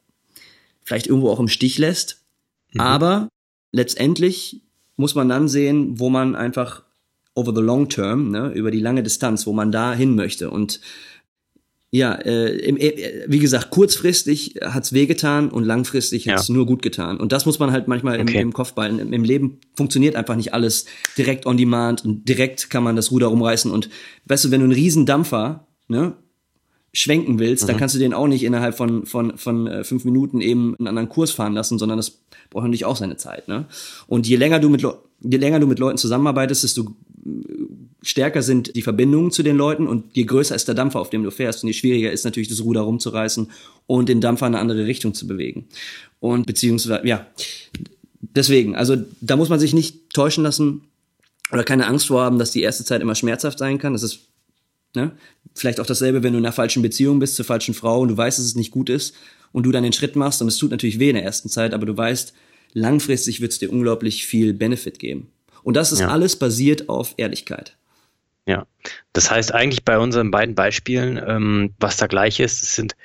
vielleicht 0.83 1.07
irgendwo 1.07 1.31
auch 1.31 1.41
im 1.41 1.49
Stich 1.49 1.79
lässt. 1.79 2.23
Mhm. 2.73 2.81
Aber 2.81 3.29
letztendlich 3.73 4.63
muss 4.99 5.15
man 5.15 5.29
dann 5.29 5.49
sehen, 5.49 5.99
wo 5.99 6.11
man 6.11 6.37
einfach 6.37 6.83
over 7.35 7.55
the 7.55 7.63
long 7.63 7.89
term, 7.89 8.31
ne, 8.31 8.51
über 8.53 8.71
die 8.71 8.81
lange 8.81 9.03
Distanz, 9.03 9.47
wo 9.47 9.53
man 9.53 9.71
da 9.71 9.95
hin 9.95 10.17
möchte. 10.17 10.51
Und 10.51 10.81
ja, 11.91 12.15
äh, 12.15 12.57
im, 12.59 12.77
äh, 12.77 13.25
wie 13.29 13.39
gesagt, 13.39 13.71
kurzfristig 13.71 14.57
hat's 14.61 14.93
wehgetan 14.93 15.49
und 15.49 15.65
langfristig 15.65 16.27
ja. 16.27 16.35
hat's 16.35 16.49
nur 16.49 16.67
gut 16.67 16.83
getan. 16.83 17.19
Und 17.19 17.33
das 17.33 17.47
muss 17.47 17.61
man 17.61 17.71
halt 17.71 17.89
manchmal 17.89 18.21
okay. 18.21 18.41
im, 18.41 18.49
im 18.49 18.53
Kopf 18.53 18.75
behalten. 18.75 19.13
Im 19.13 19.25
Leben 19.25 19.61
funktioniert 19.75 20.17
einfach 20.17 20.37
nicht 20.37 20.53
alles 20.53 20.85
direkt 21.17 21.47
on 21.47 21.57
demand 21.57 22.05
und 22.05 22.29
direkt 22.29 22.69
kann 22.69 22.83
man 22.83 22.97
das 22.97 23.11
Ruder 23.13 23.29
rumreißen. 23.29 23.71
Und 23.71 23.89
weißt 24.27 24.47
du, 24.47 24.51
wenn 24.51 24.61
du 24.61 24.65
einen 24.65 24.75
riesen 24.75 25.07
Dampfer, 25.07 25.69
ne, 25.87 26.17
schwenken 26.93 27.39
willst, 27.39 27.65
mhm. 27.65 27.69
dann 27.69 27.77
kannst 27.77 27.95
du 27.95 27.99
den 27.99 28.15
auch 28.15 28.27
nicht 28.27 28.43
innerhalb 28.43 28.77
von, 28.77 29.07
von, 29.07 29.37
von 29.37 29.67
äh, 29.67 29.85
fünf 29.85 30.05
Minuten 30.05 30.41
eben 30.41 30.75
einen 30.79 30.89
anderen 30.89 31.09
Kurs 31.09 31.31
fahren 31.31 31.55
lassen, 31.55 31.79
sondern 31.79 31.99
das 31.99 32.21
braucht 32.51 32.65
natürlich 32.65 32.85
auch 32.85 32.97
seine 32.97 33.17
Zeit. 33.17 33.49
Ne? 33.49 33.67
Und 34.07 34.27
je 34.27 34.37
länger 34.37 34.59
du 34.59 34.69
mit 34.69 34.83
je 35.21 35.37
länger 35.37 35.61
du 35.61 35.67
mit 35.67 35.79
Leuten 35.79 35.99
zusammenarbeitest, 35.99 36.63
desto 36.63 36.83
äh, 36.83 37.31
stärker 38.03 38.43
sind 38.43 38.75
die 38.77 38.83
Verbindungen 38.83 39.31
zu 39.31 39.43
den 39.43 39.57
Leuten 39.57 39.87
und 39.87 40.17
je 40.17 40.25
größer 40.25 40.55
ist 40.55 40.69
der 40.69 40.75
Dampfer, 40.75 41.01
auf 41.01 41.11
dem 41.11 41.25
du 41.25 41.31
fährst 41.31 41.63
und 41.63 41.69
je 41.69 41.75
schwieriger 41.75 42.13
ist 42.13 42.25
natürlich 42.25 42.49
das 42.49 42.63
Ruder 42.63 42.83
rumzureißen 42.83 43.51
und 43.87 44.09
den 44.09 44.21
Dampfer 44.21 44.47
in 44.47 44.55
eine 44.55 44.61
andere 44.61 44.87
Richtung 44.87 45.15
zu 45.15 45.27
bewegen. 45.27 45.67
Und 46.21 46.47
beziehungsweise, 46.47 47.07
ja, 47.07 47.27
deswegen, 48.21 48.77
also 48.77 48.97
da 49.21 49.37
muss 49.37 49.49
man 49.49 49.61
sich 49.61 49.75
nicht 49.75 50.11
täuschen 50.13 50.45
lassen 50.45 50.83
oder 51.53 51.65
keine 51.65 51.87
Angst 51.87 52.07
vor 52.07 52.23
haben, 52.23 52.39
dass 52.39 52.51
die 52.51 52.63
erste 52.63 52.85
Zeit 52.85 53.03
immer 53.03 53.15
schmerzhaft 53.15 53.59
sein 53.59 53.79
kann. 53.79 53.93
Das 53.93 54.03
ist 54.03 54.28
ne, 54.95 55.13
vielleicht 55.55 55.81
auch 55.81 55.87
dasselbe, 55.87 56.23
wenn 56.23 56.33
du 56.33 56.39
in 56.39 56.45
einer 56.45 56.53
falschen 56.53 56.83
Beziehung 56.83 57.19
bist 57.19 57.37
zur 57.37 57.45
falschen 57.45 57.75
Frau 57.75 58.01
und 58.01 58.09
du 58.09 58.17
weißt, 58.17 58.39
dass 58.39 58.47
es 58.47 58.55
nicht 58.55 58.71
gut 58.71 58.91
ist 58.91 59.15
und 59.53 59.65
du 59.65 59.73
dann 59.73 59.83
den 59.83 59.93
Schritt 59.93 60.17
machst 60.17 60.41
und 60.43 60.49
es 60.49 60.57
tut 60.57 60.71
natürlich 60.71 60.99
weh 60.99 61.11
in 61.11 61.17
der 61.17 61.25
ersten 61.25 61.49
Zeit, 61.49 61.75
aber 61.75 61.87
du 61.87 61.97
weißt, 61.97 62.33
langfristig 62.75 63.41
wird 63.41 63.53
es 63.53 63.59
dir 63.59 63.71
unglaublich 63.71 64.27
viel 64.27 64.53
Benefit 64.55 64.99
geben. 64.99 65.31
Und 65.63 65.75
das 65.75 65.93
ist 65.93 66.01
ja. 66.01 66.09
alles 66.09 66.37
basiert 66.37 66.89
auf 66.89 67.15
Ehrlichkeit. 67.17 67.77
Ja, 68.47 68.67
das 69.13 69.31
heißt 69.31 69.53
eigentlich 69.53 69.85
bei 69.85 69.99
unseren 69.99 70.31
beiden 70.31 70.55
Beispielen, 70.55 71.21
ähm, 71.27 71.75
was 71.79 71.99
da 71.99 72.07
gleich 72.07 72.41
ist, 72.41 72.63
es 72.63 72.75
sind 72.75 72.97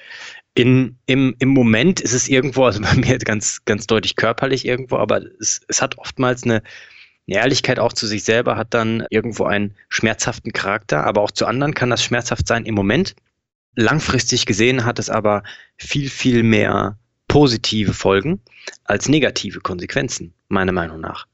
in, 0.55 0.97
im, 1.05 1.35
im 1.39 1.49
Moment 1.49 1.99
ist 1.99 2.13
es 2.13 2.29
irgendwo, 2.29 2.65
also 2.65 2.81
bei 2.81 2.93
mir 2.95 3.17
ganz, 3.17 3.65
ganz 3.65 3.87
deutlich 3.87 4.15
körperlich 4.15 4.65
irgendwo, 4.65 4.97
aber 4.97 5.21
es, 5.39 5.61
es 5.67 5.81
hat 5.81 5.97
oftmals 5.97 6.43
eine, 6.43 6.61
eine 7.27 7.37
Ehrlichkeit 7.37 7.79
auch 7.79 7.93
zu 7.93 8.07
sich 8.07 8.23
selber, 8.23 8.57
hat 8.57 8.73
dann 8.73 9.05
irgendwo 9.09 9.45
einen 9.45 9.75
schmerzhaften 9.89 10.51
Charakter, 10.51 11.05
aber 11.05 11.21
auch 11.21 11.31
zu 11.31 11.45
anderen 11.45 11.73
kann 11.73 11.89
das 11.89 12.03
schmerzhaft 12.03 12.47
sein 12.47 12.65
im 12.65 12.75
Moment. 12.75 13.15
Langfristig 13.75 14.45
gesehen 14.45 14.85
hat 14.85 14.99
es 14.99 15.09
aber 15.09 15.43
viel, 15.77 16.09
viel 16.09 16.43
mehr 16.43 16.97
positive 17.27 17.93
Folgen 17.93 18.41
als 18.83 19.09
negative 19.09 19.61
Konsequenzen, 19.61 20.33
meiner 20.49 20.71
Meinung 20.71 20.99
nach. 20.99 21.25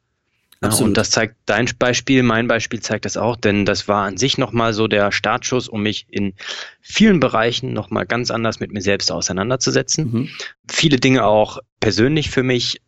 Absolut. 0.62 0.90
Und 0.90 0.98
das 0.98 1.10
zeigt 1.10 1.36
dein 1.46 1.70
Beispiel, 1.78 2.22
mein 2.22 2.48
Beispiel 2.48 2.82
zeigt 2.82 3.06
das 3.06 3.16
auch, 3.16 3.38
denn 3.38 3.66
das 3.66 3.88
war 3.88 4.06
an 4.06 4.18
sich 4.18 4.38
nochmal 4.38 4.74
so 4.74 4.88
der 4.88 5.12
Startschuss, 5.12 5.70
um 5.70 5.82
mich 5.84 6.06
in 6.10 6.34
vielen 6.82 7.22
Bereichen 7.22 7.72
nochmal 7.72 8.06
ganz 8.06 8.30
anders 8.30 8.60
mit 8.60 8.72
mir 8.72 8.82
selbst 8.82 9.12
auseinanderzusetzen. 9.12 10.12
Mhm. 10.12 10.30
Viele 10.68 10.98
Dinge 10.98 11.26
auch 11.26 11.60
persönlich 11.80 12.30
für 12.30 12.44
mich 12.44 12.82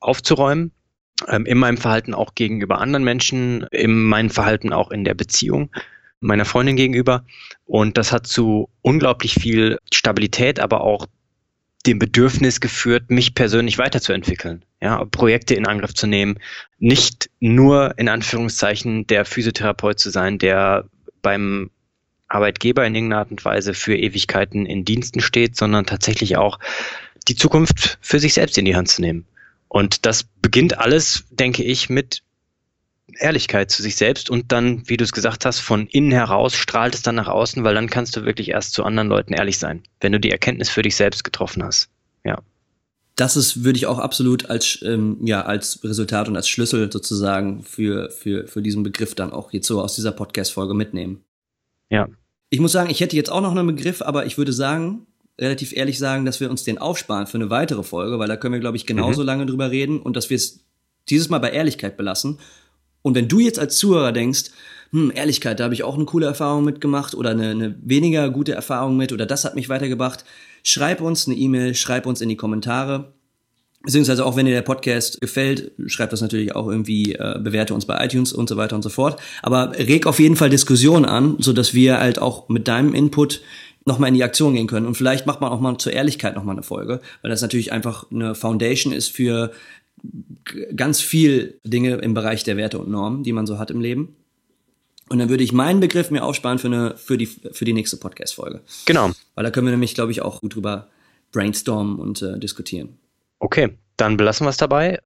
aufzuräumen, 0.00 0.72
in 1.26 1.58
meinem 1.58 1.76
Verhalten 1.76 2.14
auch 2.14 2.34
gegenüber 2.34 2.80
anderen 2.80 3.04
Menschen, 3.04 3.62
in 3.70 4.04
meinem 4.04 4.30
Verhalten 4.30 4.72
auch 4.72 4.90
in 4.90 5.04
der 5.04 5.14
Beziehung 5.14 5.70
meiner 6.20 6.44
Freundin 6.44 6.76
gegenüber. 6.76 7.24
Und 7.66 7.96
das 7.96 8.12
hat 8.12 8.26
zu 8.26 8.68
unglaublich 8.82 9.34
viel 9.34 9.78
Stabilität, 9.92 10.60
aber 10.60 10.82
auch 10.82 11.06
dem 11.86 11.98
Bedürfnis 11.98 12.60
geführt, 12.60 13.10
mich 13.10 13.34
persönlich 13.34 13.78
weiterzuentwickeln, 13.78 14.64
ja, 14.80 15.04
Projekte 15.04 15.54
in 15.54 15.66
Angriff 15.66 15.94
zu 15.94 16.06
nehmen, 16.06 16.38
nicht 16.78 17.30
nur 17.40 17.94
in 17.98 18.08
Anführungszeichen 18.08 19.06
der 19.06 19.24
Physiotherapeut 19.24 19.98
zu 19.98 20.10
sein, 20.10 20.38
der 20.38 20.86
beim 21.22 21.70
Arbeitgeber 22.28 22.84
in 22.86 22.94
irgendeiner 22.94 23.20
Art 23.20 23.30
und 23.30 23.44
Weise 23.44 23.74
für 23.74 23.96
Ewigkeiten 23.96 24.66
in 24.66 24.84
Diensten 24.84 25.20
steht, 25.20 25.56
sondern 25.56 25.86
tatsächlich 25.86 26.36
auch 26.36 26.58
die 27.26 27.36
Zukunft 27.36 27.98
für 28.00 28.18
sich 28.18 28.34
selbst 28.34 28.58
in 28.58 28.64
die 28.64 28.76
Hand 28.76 28.88
zu 28.88 29.00
nehmen. 29.00 29.24
Und 29.68 30.06
das 30.06 30.24
beginnt 30.24 30.78
alles, 30.78 31.24
denke 31.30 31.62
ich, 31.62 31.90
mit 31.90 32.22
Ehrlichkeit 33.18 33.70
zu 33.70 33.82
sich 33.82 33.96
selbst 33.96 34.30
und 34.30 34.52
dann, 34.52 34.88
wie 34.88 34.96
du 34.96 35.04
es 35.04 35.12
gesagt 35.12 35.44
hast, 35.44 35.60
von 35.60 35.86
innen 35.86 36.12
heraus 36.12 36.54
strahlt 36.54 36.94
es 36.94 37.02
dann 37.02 37.14
nach 37.14 37.28
außen, 37.28 37.64
weil 37.64 37.74
dann 37.74 37.90
kannst 37.90 38.16
du 38.16 38.24
wirklich 38.24 38.50
erst 38.50 38.74
zu 38.74 38.84
anderen 38.84 39.08
Leuten 39.08 39.32
ehrlich 39.32 39.58
sein, 39.58 39.82
wenn 40.00 40.12
du 40.12 40.20
die 40.20 40.30
Erkenntnis 40.30 40.68
für 40.68 40.82
dich 40.82 40.96
selbst 40.96 41.24
getroffen 41.24 41.62
hast. 41.64 41.88
Ja. 42.24 42.38
Das 43.16 43.36
ist, 43.36 43.64
würde 43.64 43.76
ich 43.78 43.86
auch 43.86 43.98
absolut 43.98 44.48
als, 44.48 44.80
ähm, 44.82 45.18
ja, 45.22 45.42
als 45.42 45.82
Resultat 45.82 46.28
und 46.28 46.36
als 46.36 46.48
Schlüssel 46.48 46.92
sozusagen 46.92 47.64
für, 47.64 48.10
für, 48.10 48.46
für 48.46 48.62
diesen 48.62 48.84
Begriff 48.84 49.14
dann 49.14 49.32
auch 49.32 49.52
jetzt 49.52 49.66
so 49.66 49.82
aus 49.82 49.96
dieser 49.96 50.12
Podcast-Folge 50.12 50.74
mitnehmen. 50.74 51.24
Ja. 51.90 52.08
Ich 52.50 52.60
muss 52.60 52.72
sagen, 52.72 52.90
ich 52.90 53.00
hätte 53.00 53.16
jetzt 53.16 53.30
auch 53.30 53.40
noch 53.40 53.50
einen 53.50 53.66
Begriff, 53.66 54.02
aber 54.02 54.26
ich 54.26 54.38
würde 54.38 54.52
sagen, 54.52 55.07
relativ 55.40 55.72
ehrlich 55.72 55.98
sagen, 55.98 56.24
dass 56.24 56.40
wir 56.40 56.50
uns 56.50 56.64
den 56.64 56.78
aufsparen 56.78 57.26
für 57.26 57.38
eine 57.38 57.50
weitere 57.50 57.82
Folge, 57.82 58.18
weil 58.18 58.28
da 58.28 58.36
können 58.36 58.54
wir, 58.54 58.60
glaube 58.60 58.76
ich, 58.76 58.86
genauso 58.86 59.20
mhm. 59.22 59.26
lange 59.26 59.46
drüber 59.46 59.70
reden 59.70 60.00
und 60.00 60.16
dass 60.16 60.30
wir 60.30 60.36
es 60.36 60.60
dieses 61.08 61.28
Mal 61.28 61.38
bei 61.38 61.50
Ehrlichkeit 61.50 61.96
belassen 61.96 62.38
und 63.02 63.14
wenn 63.14 63.28
du 63.28 63.38
jetzt 63.40 63.58
als 63.58 63.76
Zuhörer 63.76 64.12
denkst, 64.12 64.50
hm, 64.90 65.12
Ehrlichkeit, 65.14 65.60
da 65.60 65.64
habe 65.64 65.74
ich 65.74 65.82
auch 65.82 65.94
eine 65.94 66.04
coole 66.04 66.26
Erfahrung 66.26 66.64
mitgemacht 66.64 67.14
oder 67.14 67.30
eine, 67.30 67.50
eine 67.50 67.74
weniger 67.82 68.30
gute 68.30 68.52
Erfahrung 68.52 68.96
mit 68.96 69.12
oder 69.12 69.26
das 69.26 69.44
hat 69.44 69.54
mich 69.54 69.68
weitergebracht, 69.68 70.24
schreib 70.62 71.00
uns 71.00 71.26
eine 71.26 71.36
E-Mail, 71.36 71.74
schreib 71.74 72.06
uns 72.06 72.20
in 72.20 72.28
die 72.28 72.36
Kommentare. 72.36 73.12
Beziehungsweise 73.84 74.26
auch 74.26 74.36
wenn 74.36 74.44
dir 74.44 74.54
der 74.54 74.62
Podcast 74.62 75.20
gefällt, 75.20 75.70
schreib 75.86 76.10
das 76.10 76.20
natürlich 76.20 76.56
auch 76.56 76.68
irgendwie, 76.68 77.14
äh, 77.14 77.38
bewerte 77.40 77.74
uns 77.74 77.86
bei 77.86 78.04
iTunes 78.04 78.32
und 78.32 78.48
so 78.48 78.56
weiter 78.56 78.74
und 78.74 78.82
so 78.82 78.88
fort. 78.88 79.20
Aber 79.40 79.72
reg 79.78 80.06
auf 80.06 80.18
jeden 80.18 80.34
Fall 80.34 80.50
Diskussionen 80.50 81.04
an, 81.04 81.36
so 81.38 81.52
dass 81.52 81.74
wir 81.74 81.98
halt 81.98 82.18
auch 82.18 82.48
mit 82.48 82.66
deinem 82.66 82.92
Input 82.92 83.40
nochmal 83.88 84.08
in 84.08 84.14
die 84.14 84.22
Aktion 84.22 84.54
gehen 84.54 84.68
können. 84.68 84.86
Und 84.86 84.94
vielleicht 84.94 85.26
macht 85.26 85.40
man 85.40 85.50
auch 85.50 85.60
mal 85.60 85.76
zur 85.78 85.92
Ehrlichkeit 85.92 86.36
nochmal 86.36 86.54
eine 86.54 86.62
Folge, 86.62 87.00
weil 87.22 87.30
das 87.30 87.42
natürlich 87.42 87.72
einfach 87.72 88.06
eine 88.12 88.36
Foundation 88.36 88.92
ist 88.92 89.08
für 89.08 89.52
ganz 90.76 91.00
viel 91.00 91.58
Dinge 91.64 91.96
im 91.96 92.14
Bereich 92.14 92.44
der 92.44 92.56
Werte 92.56 92.78
und 92.78 92.88
Normen, 92.88 93.24
die 93.24 93.32
man 93.32 93.46
so 93.46 93.58
hat 93.58 93.72
im 93.72 93.80
Leben. 93.80 94.14
Und 95.08 95.18
dann 95.18 95.30
würde 95.30 95.42
ich 95.42 95.52
meinen 95.52 95.80
Begriff 95.80 96.10
mir 96.10 96.22
aufsparen 96.22 96.58
für, 96.58 96.68
eine, 96.68 96.96
für, 96.96 97.16
die, 97.16 97.26
für 97.26 97.64
die 97.64 97.72
nächste 97.72 97.96
Podcast-Folge. 97.96 98.60
Genau. 98.84 99.10
Weil 99.34 99.44
da 99.44 99.50
können 99.50 99.66
wir 99.66 99.72
nämlich, 99.72 99.94
glaube 99.94 100.12
ich, 100.12 100.22
auch 100.22 100.40
gut 100.40 100.54
drüber 100.54 100.88
brainstormen 101.32 101.98
und 101.98 102.22
äh, 102.22 102.38
diskutieren. 102.38 102.98
Okay, 103.38 103.70
dann 103.96 104.16
belassen 104.16 104.44
wir 104.46 104.50
es 104.50 104.58
dabei. 104.58 105.00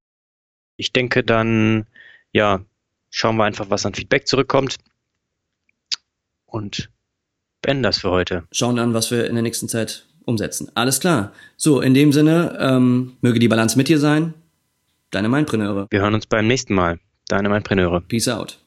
Ich 0.77 0.93
denke, 0.93 1.23
dann, 1.23 1.87
ja, 2.33 2.65
schauen 3.11 3.37
wir 3.37 3.45
einfach, 3.45 3.71
was 3.71 3.87
an 3.87 3.95
Feedback 3.95 4.27
zurückkommt. 4.27 4.77
Und 6.47 6.91
beenden 7.63 7.83
das 7.83 7.99
für 7.99 8.11
heute. 8.11 8.45
Schauen 8.53 8.77
dann, 8.77 8.95
was 8.95 9.11
wir 9.11 9.27
in 9.27 9.35
der 9.35 9.43
nächsten 9.43 9.69
Zeit 9.69 10.07
umsetzen. 10.25 10.71
Alles 10.75 11.01
klar. 11.01 11.33
So, 11.57 11.81
in 11.81 11.95
dem 11.95 12.13
Sinne, 12.13 12.57
ähm, 12.61 13.15
möge 13.21 13.39
die 13.39 13.49
Balance 13.49 13.77
mit 13.77 13.89
dir 13.89 13.99
sein. 13.99 14.35
Deine 15.11 15.29
Mindpreneure. 15.29 15.87
Wir 15.91 16.01
hören 16.01 16.15
uns 16.15 16.27
beim 16.27 16.47
nächsten 16.47 16.75
Mal. 16.75 16.99
Deine 17.29 17.49
Mindpreneure. 17.49 18.01
Peace 18.03 18.29
out. 18.29 18.59